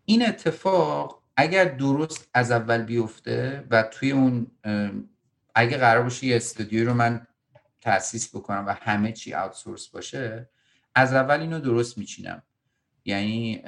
این 0.06 0.28
اتفاق 0.28 1.25
اگر 1.38 1.66
درست 1.66 2.30
از 2.34 2.52
اول 2.52 2.84
بیفته 2.84 3.64
و 3.72 3.84
توی 3.84 4.12
اون 4.12 4.48
اگه 5.56 5.78
قرار 5.78 6.04
باشه 6.04 6.28
یه 6.28 6.36
استودیو 6.36 6.90
رو 6.90 6.94
من 6.94 7.28
تاسیس 7.82 8.36
بکنم 8.36 8.66
و 8.68 8.74
همه 8.74 9.12
چی 9.12 9.34
outsource 9.34 9.88
باشه 9.88 10.50
از 10.96 11.14
اول 11.14 11.40
اینو 11.40 11.60
درست 11.60 11.98
میچینم. 11.98 12.44
یعنی 13.06 13.62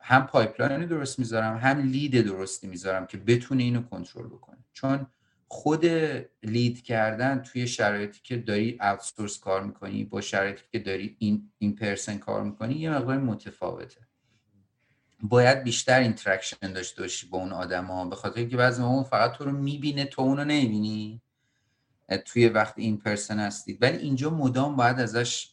هم 0.00 0.26
pipeline 0.26 0.86
درست 0.86 1.18
می‌ذارم 1.18 1.56
هم 1.56 1.78
lead 1.78 2.20
درستی 2.26 2.66
می‌ذارم 2.66 3.06
که 3.06 3.18
بتونه 3.18 3.62
اینو 3.62 3.82
کنترل 3.82 4.26
بکنه. 4.26 4.58
چون 4.72 5.06
خود 5.48 5.84
lead 6.42 6.82
کردن 6.82 7.42
توی 7.42 7.66
شرایطی 7.66 8.20
که 8.22 8.36
داری 8.36 8.78
outsource 8.80 9.38
کار 9.38 9.64
می‌کنی 9.64 10.04
با 10.04 10.20
شرایطی 10.20 10.62
که 10.72 10.78
داری 10.78 11.16
این 11.18 11.52
in 11.58 11.74
person 11.74 12.18
کار 12.18 12.42
می‌کنی 12.42 12.74
یه 12.74 12.90
مقدار 12.90 13.18
متفاوته. 13.18 14.00
باید 15.22 15.62
بیشتر 15.62 16.00
interaction 16.00 16.72
داشته 16.72 17.02
باشی 17.02 17.28
با 17.28 17.38
اون 17.38 17.52
آدم 17.52 17.84
ها 17.84 18.04
به 18.04 18.16
خاطر 18.16 18.40
اینکه 18.40 18.56
بعضی 18.56 18.82
اون 18.82 19.02
فقط 19.02 19.32
تو 19.32 19.44
رو 19.44 19.52
می‌بینه 19.52 20.04
تو 20.04 20.22
اونو 20.22 20.44
نمی‌بینی. 20.44 21.20
توی 22.24 22.48
وقت 22.48 22.74
in 22.76 22.98
person 22.98 23.38
هستید. 23.38 23.78
ولی 23.82 23.96
اینجا 23.96 24.30
مدام 24.30 24.76
باید 24.76 25.00
ازش 25.00 25.52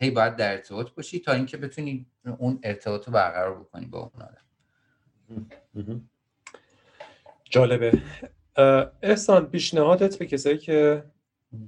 هی 0.00 0.10
باید 0.10 0.36
در 0.36 0.52
ارتباط 0.52 0.90
باشی 0.90 1.18
تا 1.18 1.32
اینکه 1.32 1.56
بتونی 1.56 2.06
اون 2.38 2.58
ارتباط 2.62 3.06
رو 3.06 3.12
برقرار 3.12 3.60
بکنی 3.60 3.86
با 3.86 3.98
اون 4.14 4.22
آدم. 4.22 6.08
جالبه. 7.44 8.02
احسان 9.02 9.46
پیشنهادت 9.46 10.18
به 10.18 10.26
کسایی 10.26 10.58
که 10.58 11.04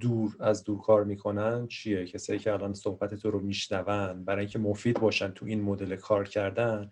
دور 0.00 0.36
از 0.40 0.64
دور 0.64 0.80
کار 0.80 1.04
می‌کنن 1.04 1.66
چیه؟ 1.66 2.06
کسایی 2.06 2.38
که 2.38 2.52
الان 2.52 2.74
صحبت 2.74 3.14
تو 3.14 3.30
رو 3.30 3.40
میشنون 3.40 4.24
برای 4.24 4.40
اینکه 4.40 4.58
مفید 4.58 5.00
باشن 5.00 5.30
تو 5.30 5.46
این 5.46 5.62
مدل 5.62 5.96
کار 5.96 6.28
کردن 6.28 6.90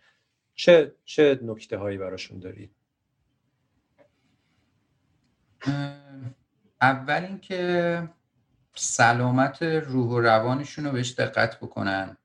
چه 0.54 0.94
چه 1.04 1.40
نکته 1.42 1.76
هایی 1.76 1.98
براشون 1.98 2.38
داری؟ 2.38 2.70
اول 6.80 7.24
اینکه 7.24 8.08
سلامت 8.74 9.62
روح 9.62 10.06
و 10.08 10.20
روانشون 10.20 10.84
رو 10.84 10.92
بهش 10.92 11.12
دقت 11.12 11.56
بکنن. 11.56 12.16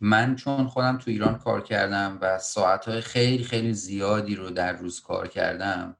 من 0.00 0.36
چون 0.36 0.66
خودم 0.66 0.98
تو 0.98 1.10
ایران 1.10 1.38
کار 1.38 1.62
کردم 1.62 2.18
و 2.20 2.38
ساعتهای 2.38 3.00
خیلی 3.00 3.44
خیلی 3.44 3.72
زیادی 3.72 4.34
رو 4.34 4.50
در 4.50 4.72
روز 4.72 5.00
کار 5.00 5.28
کردم 5.28 5.96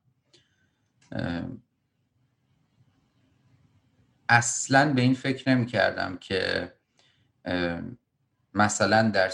اصلا 4.30 4.92
به 4.92 5.02
این 5.02 5.14
فکر 5.14 5.50
نمی 5.50 5.66
کردم 5.66 6.16
که 6.16 6.72
مثلا 8.54 9.10
در 9.10 9.32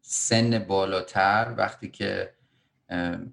سن 0.00 0.58
بالاتر 0.58 1.54
وقتی 1.56 1.90
که 1.90 2.34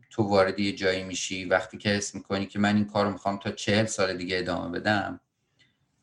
تو 0.09 0.23
وارد 0.23 0.59
یه 0.59 0.71
جایی 0.71 1.03
میشی 1.03 1.45
وقتی 1.45 1.77
که 1.77 1.89
حس 1.89 2.15
می‌کنی 2.15 2.45
که 2.45 2.59
من 2.59 2.75
این 2.75 2.85
کار 2.85 3.05
رو 3.05 3.11
می‌خوام 3.11 3.37
تا 3.37 3.51
چهل 3.51 3.85
سال 3.85 4.17
دیگه 4.17 4.39
ادامه 4.39 4.79
بدم 4.79 5.19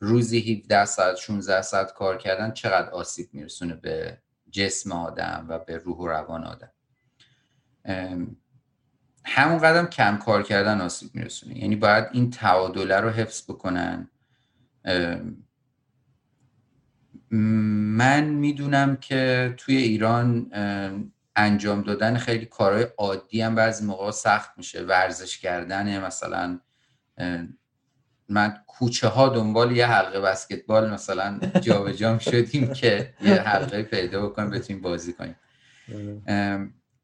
روزی 0.01 0.53
17 0.53 0.85
ساعت 0.85 1.17
16 1.17 1.63
ساعت 1.63 1.93
کار 1.93 2.17
کردن 2.17 2.53
چقدر 2.53 2.91
آسیب 2.91 3.29
میرسونه 3.33 3.75
به 3.75 4.19
جسم 4.51 4.93
آدم 4.93 5.47
و 5.49 5.59
به 5.59 5.77
روح 5.77 5.97
و 5.97 6.07
روان 6.07 6.45
آدم؟ 6.45 6.71
همون 9.25 9.59
قدم 9.59 9.87
کم 9.87 10.17
کار 10.17 10.43
کردن 10.43 10.81
آسیب 10.81 11.15
میرسونه. 11.15 11.59
یعنی 11.59 11.77
باید 11.77 12.05
این 12.13 12.31
تعادله 12.31 13.01
رو 13.01 13.11
حفظ 13.11 13.43
بکنن. 13.43 14.11
من 17.31 18.25
می‌دونم 18.25 18.97
که 18.97 19.55
توی 19.57 19.77
ایران 19.77 20.51
انجام 21.37 21.83
دادن 21.83 22.17
خیلی 22.17 22.47
کارهای 22.47 22.87
عادی 22.99 23.41
هم 23.41 23.55
بعضی 23.55 23.87
موقع 23.87 24.11
سخت 24.11 24.51
میشه. 24.57 24.83
ورزش 24.83 25.39
کردن 25.39 26.05
مثلا 26.05 26.61
من 28.29 28.57
کوچه 28.67 29.09
ها 29.09 29.29
دنبال 29.29 29.77
یه 29.77 29.87
حلقه 29.87 30.21
بسکتبال 30.21 30.91
مثلا 30.91 31.39
جابجا 31.61 32.19
شدیم 32.19 32.73
که 32.73 33.15
یه 33.21 33.35
حلقه 33.35 33.83
پیدا 33.83 34.27
بکنیم 34.27 34.51
بتونیم 34.51 34.83
بازی 34.83 35.13
کنیم. 35.13 35.37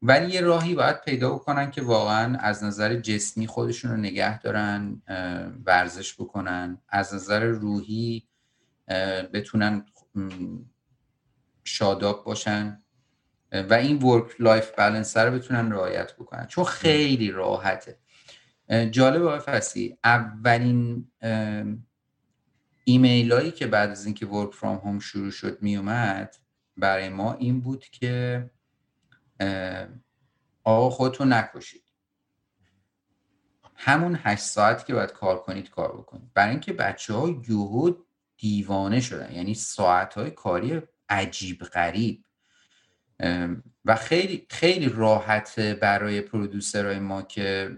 ولی 0.01 0.33
یه 0.33 0.41
راهی 0.41 0.75
باید 0.75 1.01
پیدا 1.01 1.35
بکنن 1.35 1.71
که 1.71 1.81
واقعا 1.81 2.37
از 2.37 2.63
نظر 2.63 2.95
جسمی 2.95 3.47
خودشون 3.47 3.91
رو 3.91 3.97
نگه 3.97 4.39
دارن 4.39 5.01
ورزش 5.65 6.13
بکنن. 6.13 6.77
از 6.89 7.13
نظر 7.13 7.43
روحی 7.43 8.27
بتونن 9.33 9.85
شاداب 11.63 12.23
باشن. 12.25 12.79
و 13.69 13.73
این 13.73 14.01
work 14.01 14.41
life 14.41 14.71
balance 14.77 15.17
رو 15.17 15.31
بتونن 15.31 15.71
رعایت 15.71 16.13
بکنن. 16.13 16.47
چون 16.47 16.63
خیلی 16.63 17.31
راحته. 17.31 17.99
جالب 18.91 19.23
آقای 19.23 19.39
فسی 19.39 19.97
اولین 20.03 21.07
ایمیل 22.83 23.31
هایی 23.31 23.51
که 23.51 23.67
بعد 23.67 23.89
از 23.89 24.05
اینکه 24.05 24.25
work 24.25 24.53
from 24.53 24.77
home 24.77 24.99
شروع 24.99 25.31
شد 25.31 25.57
میومد 25.61 26.35
برای 26.77 27.09
ما 27.09 27.33
این 27.33 27.61
بود 27.61 27.85
که 27.85 28.49
آقا 30.63 30.89
خودتون 30.89 31.33
نکشید. 31.33 31.83
همون 33.75 34.19
هشت 34.23 34.43
ساعت 34.43 34.85
که 34.85 34.93
باید 34.93 35.11
کار 35.11 35.41
کنید 35.41 35.69
کار 35.69 35.97
بکنید. 35.97 36.33
برای 36.33 36.49
اینکه 36.49 36.73
بچه 36.73 37.13
ها 37.13 37.29
یوهو 37.49 37.93
دیوانه 38.37 38.99
شدن. 38.99 39.31
یعنی 39.31 39.53
ساعت 39.53 40.13
های 40.13 40.31
کاری 40.31 40.81
عجیب 41.09 41.63
غریب. 41.63 42.25
و 43.85 43.95
خیلی 43.95 44.47
خیلی 44.49 44.89
راحت 44.89 45.59
برای 45.59 46.21
پرودوسرهای 46.21 46.99
ما 46.99 47.21
که 47.21 47.77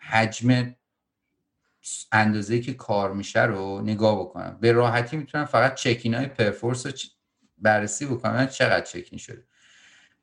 حجم 0.00 0.74
اندازه 2.12 2.60
که 2.60 2.74
کار 2.74 3.12
میشه 3.12 3.42
رو 3.42 3.80
نگاه 3.80 4.20
بکنم 4.20 4.58
به 4.60 4.72
راحتی 4.72 5.16
می‌تونم 5.16 5.44
فقط 5.44 5.74
چکین 5.74 6.14
های 6.14 6.26
پرفورس 6.26 6.86
رو 6.86 6.92
بررسی 7.58 8.06
بکنم 8.06 8.46
چقدر 8.46 8.84
چکین 8.84 9.18
شده. 9.18 9.46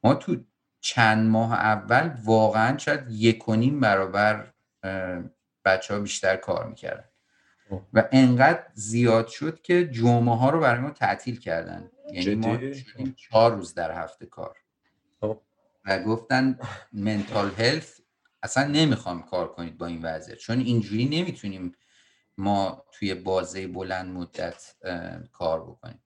ما 0.03 0.15
تو 0.15 0.37
چند 0.85 1.29
ماه 1.29 1.53
اول 1.53 2.17
واقعا 2.23 2.77
شاید 2.77 3.11
یک 3.11 3.49
و 3.49 3.55
نیم 3.55 3.79
برابر 3.79 4.53
بچه 5.65 5.93
ها 5.93 5.99
بیشتر 5.99 6.35
کار 6.35 6.67
می‌کردن. 6.67 7.09
و 7.93 8.03
انقدر 8.11 8.63
زیاد 8.73 9.27
شد 9.27 9.61
که 9.61 9.87
جمعه 9.87 10.35
ها 10.35 10.49
رو 10.49 10.59
برای 10.59 10.81
ما 10.81 10.89
تعطیل 10.89 11.39
کردن. 11.39 11.91
یعنی 12.11 12.35
ما 12.35 12.59
چهار 13.15 13.55
روز 13.55 13.73
در 13.73 13.91
هفته 13.91 14.25
کار. 14.25 14.57
و 15.85 16.03
گفتن 16.03 16.59
منتال 16.93 17.51
هلت 17.57 18.01
اصلا 18.43 18.67
نمی‌خوام 18.67 19.23
کار 19.23 19.53
کنید 19.53 19.77
با 19.77 19.85
این 19.85 20.01
وضعیت. 20.01 20.37
چون 20.37 20.59
اینجوری 20.59 21.05
نمی‌تونیم 21.05 21.75
ما 22.37 22.85
توی 22.91 23.13
بازه 23.13 23.67
بلند 23.67 24.11
مدت 24.11 24.75
کار 25.31 25.61
بکنیم. 25.61 26.01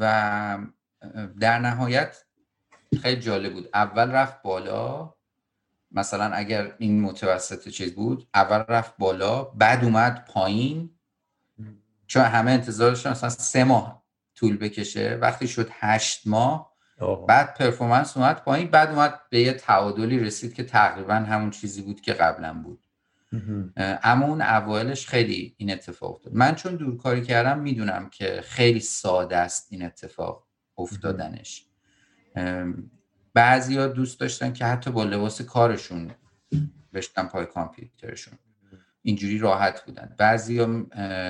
و 0.00 0.58
در 1.40 1.58
نهایت 1.58 2.24
خیلی 3.02 3.20
جالب 3.20 3.52
بود. 3.52 3.68
اول 3.74 4.10
رفت 4.10 4.42
بالا 4.42 5.14
مثلا 5.90 6.24
اگر 6.24 6.74
این 6.78 7.00
متوسط 7.00 7.68
چیز 7.68 7.94
بود 7.94 8.28
اول 8.34 8.58
رفت 8.58 8.96
بالا 8.98 9.44
بعد 9.44 9.84
اومد 9.84 10.24
پایین. 10.24 10.90
چون 12.06 12.22
همه 12.22 12.50
انتظارشون 12.50 13.12
مثلا 13.12 13.28
سه 13.30 13.64
ماه 13.64 14.04
طول 14.34 14.56
بکشه. 14.56 15.18
وقتی 15.20 15.48
شد 15.48 15.68
هشت 15.72 16.26
ماه 16.26 16.72
بعد 17.28 17.54
پرفورمنس 17.54 18.16
اومد 18.16 18.44
پایین 18.44 18.70
بعد 18.70 18.88
اومد 18.88 19.20
به 19.30 19.40
یه 19.40 19.52
تعادلی 19.52 20.18
رسید 20.18 20.54
که 20.54 20.64
تقریبا 20.64 21.14
همون 21.14 21.50
چیزی 21.50 21.82
بود 21.82 22.00
که 22.00 22.12
قبلا 22.12 22.54
بود. 22.54 22.84
اما 23.76 24.26
اون 24.26 24.42
اوایلش 24.42 25.06
خیلی 25.06 25.54
این 25.58 25.72
اتفاق 25.72 26.10
افتاد. 26.10 26.34
من 26.34 26.54
چون 26.54 26.76
دورکاری 26.76 27.22
کردم 27.22 27.58
می‌دونم 27.58 28.10
که 28.10 28.40
خیلی 28.44 28.80
ساده 28.80 29.36
است 29.36 29.68
این 29.70 29.84
اتفاق 29.84 30.46
افتادنش. 30.78 31.67
بعضی 33.34 33.76
ها 33.76 33.86
دوست 33.86 34.20
داشتن 34.20 34.52
که 34.52 34.64
حتی 34.64 34.90
با 34.90 35.04
لباس 35.04 35.42
کارشون 35.42 36.10
بشتن 36.94 37.22
پای 37.22 37.46
کامپیوترشون. 37.46 38.38
اینجوری 39.02 39.38
راحت 39.38 39.84
بودن. 39.84 40.14
بعضی 40.18 40.58
ها 40.58 40.66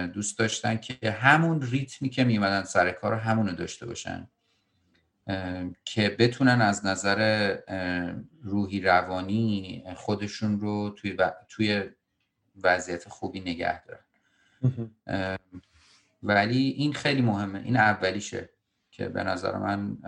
دوست 0.07 0.39
داشتن 0.39 0.77
که 0.77 1.11
همون 1.11 1.63
ریتمی 1.63 2.09
که 2.09 2.25
میمدن 2.25 2.63
سر 2.63 2.91
کار 2.91 3.15
همونو 3.15 3.53
داشته 3.53 3.87
باشن. 3.87 4.29
که 5.85 6.17
بتونن 6.19 6.61
از 6.61 6.87
نظر 6.87 7.57
روحی 8.43 8.81
روانی 8.81 9.85
خودشون 9.97 10.61
رو 10.61 10.91
توی, 10.91 11.17
توی 11.49 11.91
وضعیت 12.63 13.09
خوبی 13.09 13.41
نگه 13.41 13.83
دارن. 13.85 14.05
ولی 16.23 16.69
این 16.69 16.93
خیلی 16.93 17.23
مهمه. 17.23 17.59
این 17.59 17.77
اولیشه 17.77 18.51
که 18.91 19.09
به 19.09 19.23
نظر 19.23 19.59
من 19.59 19.99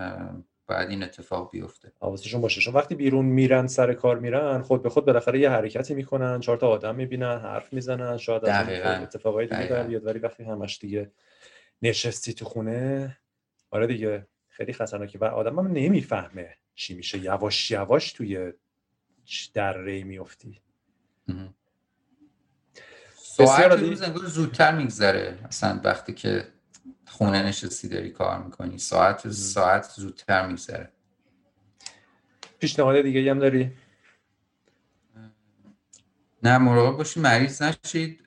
باید 0.70 0.90
این 0.90 1.02
اتفاق 1.02 1.50
بیفته. 1.50 1.92
حواسشون 2.00 2.40
باشه. 2.40 2.60
چون 2.60 2.74
وقتی 2.74 2.94
بیرون 2.94 3.24
میرن 3.24 3.66
سر 3.66 3.94
کار 3.94 4.18
میرن 4.18 4.62
خود 4.62 4.82
به 4.82 4.90
خود 4.90 5.04
بالاخره 5.04 5.40
یه 5.40 5.50
حرکتی 5.50 5.94
می‌کنن 5.94 6.40
چهار 6.40 6.58
تا 6.58 6.68
آدم 6.68 6.94
می‌بینن 6.94 7.38
حرف 7.38 7.72
می‌زنن 7.72 8.16
شاید 8.16 8.44
از 8.44 8.68
اتفاقای 9.02 9.46
دیگه 9.46 9.66
در 9.66 9.82
بیاد. 9.82 10.06
ولی 10.06 10.18
وقتی 10.18 10.44
همش 10.44 10.78
دیگه 10.78 11.10
نشستی 11.82 12.34
تو 12.34 12.44
خونه 12.44 13.16
آره 13.70 13.86
دیگه 13.86 14.26
خیلی 14.48 14.72
خطرناکه. 14.72 15.18
و 15.18 15.24
آدم 15.24 15.58
هم 15.58 15.66
نمی‌فهمه 15.66 16.56
چی 16.74 16.94
میشه. 16.94 17.18
یواش 17.18 17.70
یواش 17.70 18.12
توی 18.12 18.52
در 19.54 19.78
ری 19.78 20.04
میفتی 20.04 20.60
ساعت 23.14 23.72
روز 23.72 24.02
زودتر 24.24 24.74
میگذره. 24.74 25.38
اصلا 25.44 25.80
وقتی 25.84 26.14
که 26.14 26.44
خونه 27.20 27.42
نشستی 27.42 27.88
داری 27.88 28.10
کار 28.10 28.42
می‌کنی. 28.42 28.78
ساعت 28.78 29.30
ساعت 29.30 29.90
زودتر 29.96 30.46
میگذره. 30.46 30.92
پیشنهاد 32.58 33.02
دیگه 33.02 33.30
هم 33.30 33.38
داری؟ 33.38 33.72
نه 36.42 36.58
مراقب 36.58 36.96
باشید 36.96 37.22
مریض 37.22 37.62
نشید. 37.62 38.26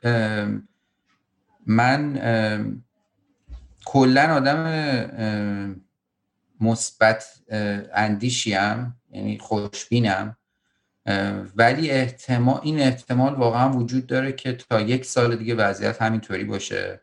من 1.66 2.84
کلا 3.86 4.36
آدم 4.36 5.82
مثبت 6.62 7.26
اندیشیم 7.94 9.02
یعنی 9.10 9.38
خوشبینم. 9.38 10.38
ولی 11.56 11.92
احتمال 11.92 12.60
این 12.64 12.80
احتمال 12.80 13.34
واقعا 13.34 13.72
وجود 13.72 14.08
داره 14.08 14.32
که 14.32 14.54
تا 14.54 14.82
یک 14.82 15.06
سال 15.06 15.36
دیگه 15.36 15.56
وضعیت 15.56 16.02
همینطوری 16.02 16.44
باشه. 16.44 17.02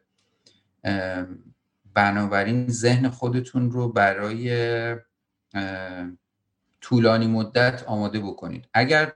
بنابراین 2.01 2.69
ذهن 2.69 3.09
خودتون 3.09 3.71
رو 3.71 3.93
برای 3.93 4.97
طولانی 6.81 7.27
مدت 7.27 7.85
آماده 7.87 8.21
بکنید. 8.21 8.69
اگر 8.75 9.13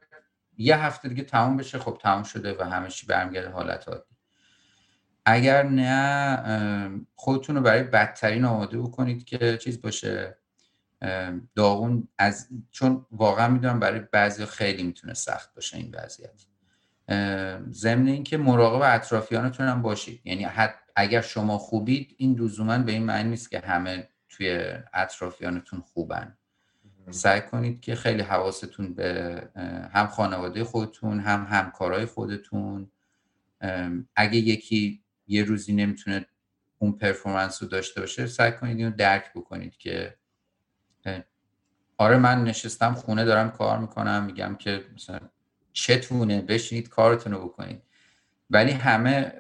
یه 0.56 0.76
هفته 0.84 1.08
دیگه 1.08 1.22
تمام 1.22 1.56
بشه 1.56 1.78
خب 1.78 1.98
تمام 2.02 2.22
شده 2.22 2.56
و 2.58 2.62
همه 2.62 2.88
چی 2.88 3.06
برمیگرده 3.06 3.50
حالت 3.50 3.88
عادی. 3.88 4.14
اگر 5.24 5.62
نه 5.62 7.04
خودتون 7.14 7.56
رو 7.56 7.62
برای 7.62 7.82
بدترین 7.82 8.44
آماده 8.44 8.78
بکنید 8.78 9.24
که 9.24 9.56
چیز 9.56 9.82
باشه. 9.82 10.38
داغون 11.54 12.08
از 12.18 12.48
چون 12.70 13.06
واقعا 13.10 13.48
می‌دونم 13.48 13.80
برای 13.80 14.00
بعضی 14.12 14.44
خیلی 14.44 14.82
می‌تونه 14.82 15.14
سخت 15.14 15.54
باشه 15.54 15.76
این 15.76 15.94
وضعیت. 15.94 16.44
ضمن 17.70 18.06
اینکه 18.06 18.36
مراقب 18.36 18.94
اطرافیانتون 18.94 19.66
هم 19.68 19.82
باشید. 19.82 20.20
یعنی 20.24 20.44
حتی 20.44 20.83
اگر 20.96 21.20
شما 21.20 21.58
خوبید 21.58 22.14
این 22.18 22.38
لزوما 22.40 22.78
به 22.78 22.92
این 22.92 23.02
معنی 23.02 23.30
نیست 23.30 23.50
که 23.50 23.60
همه 23.60 24.08
توی 24.28 24.74
اطرافیانتون 24.94 25.80
خوبن. 25.80 26.38
سعی 27.10 27.40
کنید 27.40 27.80
که 27.80 27.94
خیلی 27.94 28.22
حواستون 28.22 28.94
به 28.94 29.50
هم 29.92 30.06
خانواده 30.06 30.64
خودتون 30.64 31.20
هم 31.20 31.46
همکارای 31.50 32.06
خودتون. 32.06 32.90
اگه 34.16 34.36
یکی 34.38 35.02
یه 35.26 35.44
روزی 35.44 35.72
نمی‌تونه 35.72 36.26
اون 36.78 36.92
پرفورمنس 36.92 37.62
رو 37.62 37.68
داشته 37.68 38.00
باشه 38.00 38.26
سعی 38.26 38.52
کنید 38.52 38.78
اینو 38.78 38.90
درک 38.90 39.32
بکنید 39.34 39.76
که 39.76 40.16
آره 41.98 42.16
من 42.16 42.44
نشستم 42.44 42.94
خونه 42.94 43.24
دارم 43.24 43.50
کار 43.50 43.78
می‌کنم 43.78 44.24
میگم 44.24 44.54
که 44.54 44.84
مثلا 44.94 45.20
چتونه 45.72 46.40
بشینید 46.40 46.88
کارتون 46.88 47.32
رو 47.32 47.48
بکنید. 47.48 47.82
ولی 48.50 48.70
همه 48.70 49.32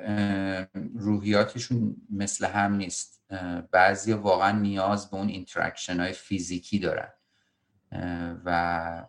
روحیاتشون 0.94 1.96
مثل 2.10 2.46
هم 2.46 2.74
نیست. 2.74 3.22
بعضی 3.70 4.12
واقعا 4.12 4.58
نیاز 4.58 5.10
به 5.10 5.16
اون 5.16 5.28
interaction 5.28 6.00
های 6.00 6.12
فیزیکی 6.12 6.78
دارن. 6.78 7.12
و 8.44 9.06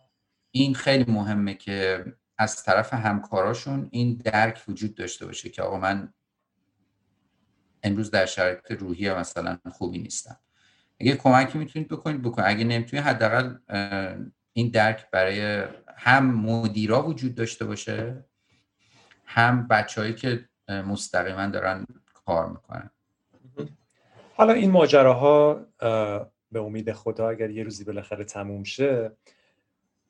این 0.52 0.76
خیلی 0.76 1.12
مهمه 1.12 1.54
که 1.54 2.06
از 2.38 2.64
طرف 2.64 2.94
همکاراشون 2.94 3.88
این 3.92 4.18
درک 4.18 4.64
وجود 4.68 4.96
داشته 4.96 5.26
باشه 5.26 5.50
که 5.50 5.62
آقا 5.62 5.80
من 5.80 6.14
امروز 7.84 8.12
در 8.12 8.26
شرایط 8.26 8.72
روحی 8.72 9.14
مثلا 9.14 9.58
خوبی 9.72 9.98
نیستم. 9.98 10.40
اگه 11.00 11.16
کمکی 11.16 11.58
می‌تونید 11.58 11.88
بکنید 11.88 12.22
بکنید. 12.22 12.48
اگه 12.48 12.64
نمی‌تونید 12.64 13.06
حداقل 13.06 13.56
این 14.54 14.70
درک 14.70 15.12
برای 15.12 15.64
هم 15.98 16.36
مدیرا 16.36 17.08
وجود 17.08 17.36
داشته 17.36 17.66
باشه. 17.66 18.26
هم 19.26 19.68
بچههایی 19.68 20.14
که 20.14 20.46
مستقیما 20.70 21.48
دارن 21.48 21.86
کار 22.14 22.50
می‌کنن. 22.50 22.90
حالا 24.36 24.54
این 24.54 24.72
ماجراها 24.72 25.66
به 26.52 26.60
امید 26.60 26.92
خدا 26.94 27.30
اگر 27.30 27.50
یه 27.50 27.64
روزی 27.64 27.84
بالاخره 27.84 28.24
تموم 28.24 28.64
شه 28.64 29.12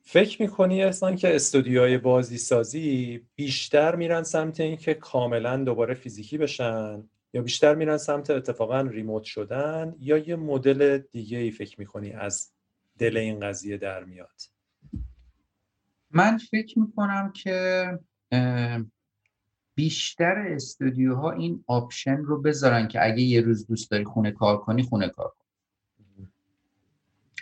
فکر 0.02 0.42
می‌کنی 0.42 0.82
اصلا 0.82 1.14
که 1.14 1.34
استودیوهای 1.34 1.98
بازی 1.98 2.38
سازی 2.38 3.20
بیشتر 3.34 3.94
میرن 3.94 4.22
سمت 4.22 4.60
اینکه 4.60 4.94
کاملا 4.94 5.56
دوباره 5.56 5.94
فیزیکی 5.94 6.38
بشن؟ 6.38 7.08
یا 7.32 7.42
بیشتر 7.42 7.74
میرن 7.74 7.96
سمت 7.96 8.30
اتفاقا 8.30 8.80
ریموت 8.80 9.22
شدن؟ 9.22 9.94
یا 9.98 10.18
یه 10.18 10.36
مدل 10.36 10.98
دیگه 10.98 11.38
ای 11.38 11.50
فکر 11.50 11.80
می‌کنی 11.80 12.12
از 12.12 12.52
دل 12.98 13.16
این 13.16 13.40
قضیه 13.40 13.76
در 13.76 14.04
میاد؟ 14.04 14.42
من 16.10 16.38
فکر 16.38 16.78
می‌کنم 16.78 17.32
که 17.32 17.98
بیشتر 19.76 20.38
استودیوها 20.38 21.30
این 21.30 21.64
option 21.66 22.16
رو 22.16 22.42
بذارن 22.42 22.88
که 22.88 23.04
اگه 23.04 23.20
یه 23.20 23.40
روز 23.40 23.66
دوست 23.66 23.90
داری 23.90 24.04
خونه 24.04 24.30
کار 24.30 24.56
کنی 24.58 24.82
خونه 24.82 25.08
کار 25.08 25.28
کن. 25.28 25.46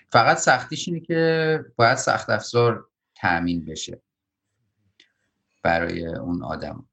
فقط 0.09 0.37
سختیش 0.37 0.88
اینه 0.88 1.01
که 1.01 1.61
باید 1.77 1.97
سخت 1.97 2.31
افزار 2.31 2.88
تأمین 3.14 3.64
بشه 3.64 4.03
برای 5.62 6.07
اون 6.07 6.42
آدم. 6.42 6.88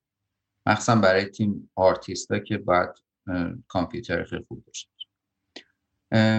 مخصوصا 0.65 0.95
برای 0.95 1.25
تیم 1.25 1.69
آرتیستا 1.75 2.39
که 2.39 2.57
باید 2.57 2.89
کامپیوتر 3.67 4.23
خیلی 4.23 4.45
خوب 4.47 4.63
داشته 4.65 4.91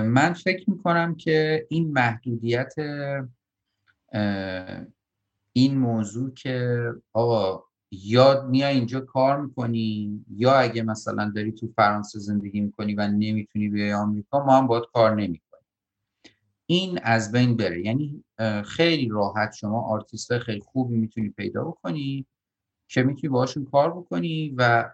من 0.02 0.32
فکر 0.32 0.70
می‌کنم 0.70 1.14
که 1.14 1.66
این 1.70 1.92
محدودیت 1.92 2.74
این 5.52 5.78
موضوع 5.78 6.34
که 6.34 6.86
آقا 7.12 7.64
یا 7.94 8.46
میای 8.50 8.74
اینجا 8.74 9.00
کار 9.00 9.40
می‌کنی 9.40 10.24
یا 10.30 10.52
اگه 10.52 10.82
مثلا 10.82 11.32
داری 11.34 11.52
تو 11.52 11.68
فرانسه 11.76 12.18
زندگی 12.18 12.60
می‌کنی 12.60 12.94
و 12.94 13.08
نمی‌تونی 13.08 13.68
بیای 13.68 13.92
آمریکا 13.92 14.44
ما 14.44 14.58
هم 14.58 14.66
باید 14.66 14.84
کار 14.92 15.14
نمی‌کنیم. 15.14 15.64
این 16.66 16.98
از 17.02 17.32
بین 17.32 17.56
بره. 17.56 17.86
یعنی 17.86 18.24
خیلی 18.64 19.08
راحت 19.08 19.52
شما 19.52 19.82
آرتیست 19.82 20.38
خیلی 20.38 20.60
خوبی 20.60 20.96
می‌تونی 20.96 21.28
پیدا 21.28 21.64
بکنی 21.64 22.26
که 22.88 23.02
می‌تونی 23.02 23.28
باشون 23.28 23.64
کار 23.64 23.90
بکنی 23.90 24.54
و 24.56 24.90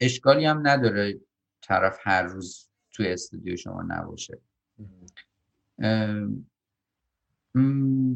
اشکالی 0.00 0.44
هم 0.44 0.68
نداره 0.68 1.20
طرف 1.62 1.98
هر 2.02 2.22
روز 2.22 2.68
توی 2.92 3.12
استودیو 3.12 3.56
شما 3.56 3.82
نباشه. 3.82 4.38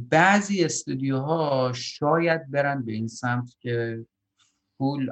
بعضی 0.08 0.64
استودیوها 0.64 1.72
شاید 1.74 2.50
برن 2.50 2.82
به 2.82 2.92
این 2.92 3.08
سمت 3.08 3.56
که 3.60 4.06
فول 4.78 5.10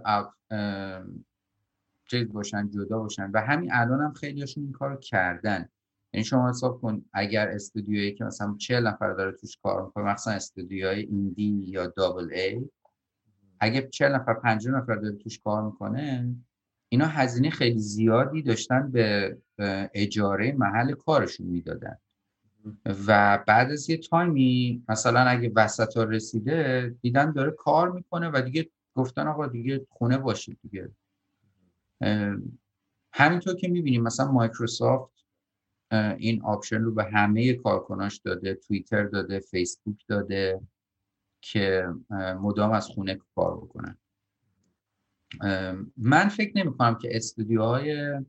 چیز 2.11 2.33
باشن 2.33 2.71
جدا 2.71 2.99
باشن. 2.99 3.31
و 3.31 3.41
همین 3.41 3.71
الان 3.73 4.01
هم 4.01 4.13
خیلی 4.13 4.41
هاشون 4.41 4.65
این 4.65 4.73
کار 4.73 4.97
کردن. 4.97 5.69
یعنی 6.13 6.25
شما 6.25 6.49
حساب 6.49 6.81
کن 6.81 7.05
اگر 7.13 7.49
استودیویی 7.49 8.15
که 8.15 8.25
مثلا 8.25 8.57
40 8.59 8.87
نفر 8.87 9.13
داره 9.13 9.33
توش 9.33 9.57
کار 9.63 9.85
می‌کنه 9.85 10.05
مثلا 10.05 10.35
استودیوهای 10.35 11.01
ایندی 11.01 11.65
یا 11.67 11.87
دابل 11.87 12.33
ای 12.33 12.71
اگه 13.61 13.89
40 13.89 14.15
نفر 14.15 14.35
50 14.35 14.75
نفر 14.81 14.95
داره 14.95 15.17
توش 15.17 15.39
کار 15.39 15.63
می‌کنه 15.63 16.35
اینا 16.89 17.07
هزینه 17.07 17.51
خیلی 17.51 17.79
زیادی 17.79 18.43
داشتن 18.43 18.91
به 18.91 19.39
اجاره 19.95 20.53
محل 20.53 20.93
کارشون 20.93 21.47
می‌دادن. 21.47 21.99
و 23.07 23.39
بعد 23.47 23.71
از 23.71 23.91
یه 23.91 23.97
تایمی 23.97 24.85
مثلا 24.89 25.21
اگه 25.21 25.53
وسط 25.57 25.97
ها 25.97 26.05
رسیده 26.05 26.95
دیدن 27.03 27.33
داره 27.33 27.51
کار 27.51 27.93
می‌کنه 27.93 28.31
و 28.35 28.41
دیگه 28.41 28.71
گفتن 28.95 29.27
آقا 29.27 29.47
دیگه 29.47 29.87
خونه 29.91 30.19
باشید 30.19 30.59
دیگه. 30.63 30.91
همینطور 33.13 33.55
که 33.55 33.69
می‌بینیم 33.69 34.03
مثلا 34.03 34.33
مایکروسافت 34.33 35.15
این 36.19 36.43
option 36.43 36.81
رو 36.81 36.95
به 36.95 37.05
همه 37.05 37.55
کارکناش 37.55 38.19
داده 38.19 38.55
توییتر 38.55 39.05
داده 39.05 39.41
فیسبوک 39.41 40.05
داده 40.09 40.61
که 41.41 41.89
مدام 42.41 42.71
از 42.71 42.87
خونه 42.87 43.21
کار 43.35 43.57
بکنن. 43.57 43.99
من 45.97 46.29
فکر 46.29 46.59
نمی 46.59 46.77
کنم 46.77 46.99
که 46.99 47.17
استودیوهای 47.17 48.21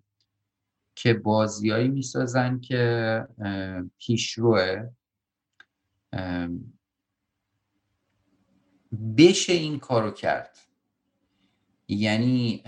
که 0.96 1.14
بازیایی 1.14 1.88
می‌سازن 1.88 2.60
که 2.60 3.28
پیشروه. 3.98 4.89
بشه 9.18 9.54
این 9.54 9.80
کارو 9.80 10.12
کرد. 10.12 10.58
یعنی 11.88 12.64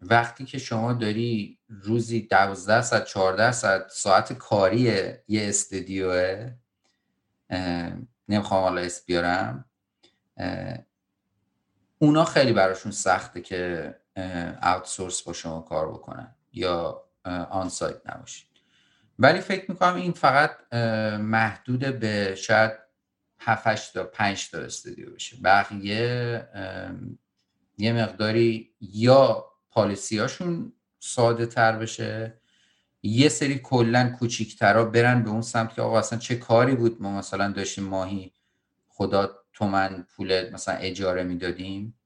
وقتی 0.00 0.44
که 0.44 0.58
شما 0.58 0.92
داری 0.92 1.58
روزی 1.68 2.20
دوازده 2.20 2.82
ساعت 2.82 3.04
چهارده 3.04 3.52
ساعت 3.52 3.88
ساعت 3.90 4.32
کاری 4.32 4.78
یه 5.28 5.48
استودیوه 5.48 6.54
نمی‌خوام 8.28 8.62
حالا 8.62 8.80
اس 8.80 9.04
بیارم 9.04 9.70
اونا 11.98 12.24
خیلی 12.24 12.52
براشون 12.52 12.92
سخته 12.92 13.40
که 13.40 13.94
آوتسورس 14.62 15.22
با 15.22 15.32
شما 15.32 15.60
کار 15.60 15.92
بکنن. 15.92 16.34
یا 16.52 17.04
آن 17.50 17.68
سایت 17.68 18.00
نباشید. 18.06 18.48
ولی 19.18 19.40
فکر 19.40 19.70
می‌کنم 19.70 19.94
این 19.94 20.12
فقط 20.12 20.74
محدود 21.20 21.80
به 21.80 22.34
شاید 22.34 22.72
7 23.38 23.92
تا 23.92 24.04
5 24.04 24.50
تا 24.50 24.58
استودیو 24.58 25.14
بشه. 25.14 25.36
بقیه 25.44 26.48
یه 27.78 27.92
مقداری 27.92 28.74
یا 28.80 29.44
پالیسیاشون 29.70 30.72
ساده 30.98 31.46
تر 31.46 31.78
بشه 31.78 32.40
یه 33.02 33.28
سری 33.28 33.58
کلا 33.58 34.16
کوچیکترا 34.18 34.84
برن 34.84 35.22
به 35.22 35.30
اون 35.30 35.42
سمت 35.42 35.74
که 35.74 35.82
آقا 35.82 35.98
اصلا 35.98 36.18
چه 36.18 36.36
کاری 36.36 36.74
بود 36.74 37.02
ما 37.02 37.18
مثلا 37.18 37.52
داشتیم 37.52 37.84
ماهی 37.84 38.32
خدا 38.88 39.38
تومن 39.52 40.06
پول 40.16 40.50
مثلا 40.50 40.74
اجاره 40.74 41.22
می‌دادیم. 41.22 41.98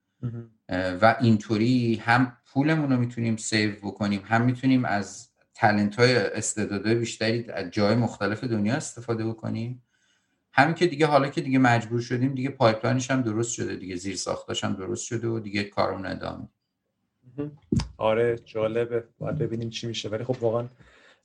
و 0.69 1.17
اینطوری 1.21 1.97
هم 1.97 2.37
پولمون 2.57 2.93
رو 2.93 2.99
می‌تونیم 2.99 3.37
save 3.37 3.71
بکنیم. 3.83 4.23
هم 4.25 4.43
می‌تونیم 4.43 4.85
از 4.85 5.29
talent 5.55 5.97
های 5.97 6.17
استعدادهای 6.17 6.95
بیشتری 6.95 7.51
از 7.51 7.71
جای 7.71 7.95
مختلف 7.95 8.45
دنیا 8.45 8.75
استفاده 8.75 9.27
بکنیم. 9.27 9.83
همین 10.53 10.75
که 10.75 10.87
دیگه 10.87 11.07
حالا 11.07 11.29
که 11.29 11.41
دیگه 11.41 11.59
مجبور 11.59 12.01
شدیم 12.01 12.35
دیگه 12.35 12.49
pipeline 12.49 12.98
ش 12.98 13.11
هم 13.11 13.23
درست 13.23 13.53
شده 13.53 13.77
دیگه 13.77 13.97
زیر 13.97 14.17
ساختاش 14.17 14.65
هم 14.65 14.73
درست 14.73 15.05
شده 15.05 15.29
و 15.29 15.41
دیگه 15.41 15.65
کارمون 15.65 16.07
ادامه 16.07 16.49
آره 17.97 18.39
جالبه. 18.45 19.05
باید 19.19 19.39
ببینیم 19.39 19.71
چی 19.71 19.87
میشه. 19.87 20.09
ولی 20.09 20.25
خب 20.25 20.37
واقعا 20.41 20.69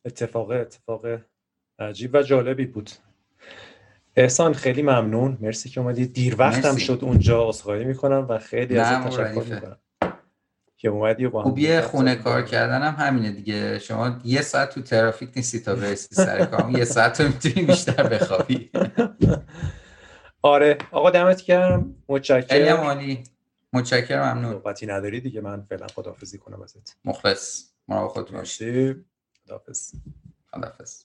اتفاق 0.05 0.49
اتفاق 0.49 1.05
عجیب 1.79 2.15
و 2.15 2.21
جالبی 2.21 2.65
بود. 2.65 2.89
احسان 4.15 4.53
خیلی 4.53 4.81
ممنون. 4.81 5.37
مرسی 5.41 5.69
که 5.69 5.81
اومدی. 5.81 6.05
دیر 6.05 6.35
وقتم 6.39 6.75
شد 6.75 6.99
اونجا. 7.01 7.49
عذرخواهی 7.49 7.85
می‌کنم 7.85 8.25
و 8.29 8.37
خیلی 8.37 8.77
از 8.77 9.05
تشکر 9.05 9.55
می‌کنم. 9.55 9.77
که 10.81 10.89
اومدی 10.89 11.27
با 11.27 11.43
خوبی 11.43 11.81
خونه 11.81 12.15
کار 12.15 12.41
کردن 12.41 12.81
هم 12.81 13.05
همینه 13.05 13.31
دیگه. 13.31 13.79
شما 13.79 14.19
یه 14.23 14.41
ساعت 14.41 14.69
تو 14.69 14.81
ترافیک 14.81 15.29
نیستی 15.35 15.59
تا 15.59 15.75
برسی 15.75 16.15
سر 16.15 16.45
کام 16.45 16.77
یه 16.77 16.85
ساعت 16.85 17.21
رو 17.21 17.27
می‌تونی 17.27 17.65
بیشتر 17.65 18.07
بخوابی. 18.07 18.71
آره. 20.41 20.77
آقا 20.91 21.09
دمت 21.09 21.43
گرم. 21.43 21.95
متشکرم. 22.09 22.77
عالی. 22.77 23.23
متشکرم. 23.73 24.37
ممنون. 24.37 24.51
نوبتی 24.51 24.85
نداری 24.85 25.21
دیگه. 25.21 25.41
من 25.41 25.61
فعلا 25.61 25.87
خداحافظی 25.87 26.37
کنم 26.37 26.61
ازت. 26.61 26.97
مخلص. 27.05 27.63
مراقب 27.87 28.07
خودت 28.07 28.31
باشی 28.31 28.95
خداحافظ. 29.43 29.93
خداحافظ. 30.51 31.03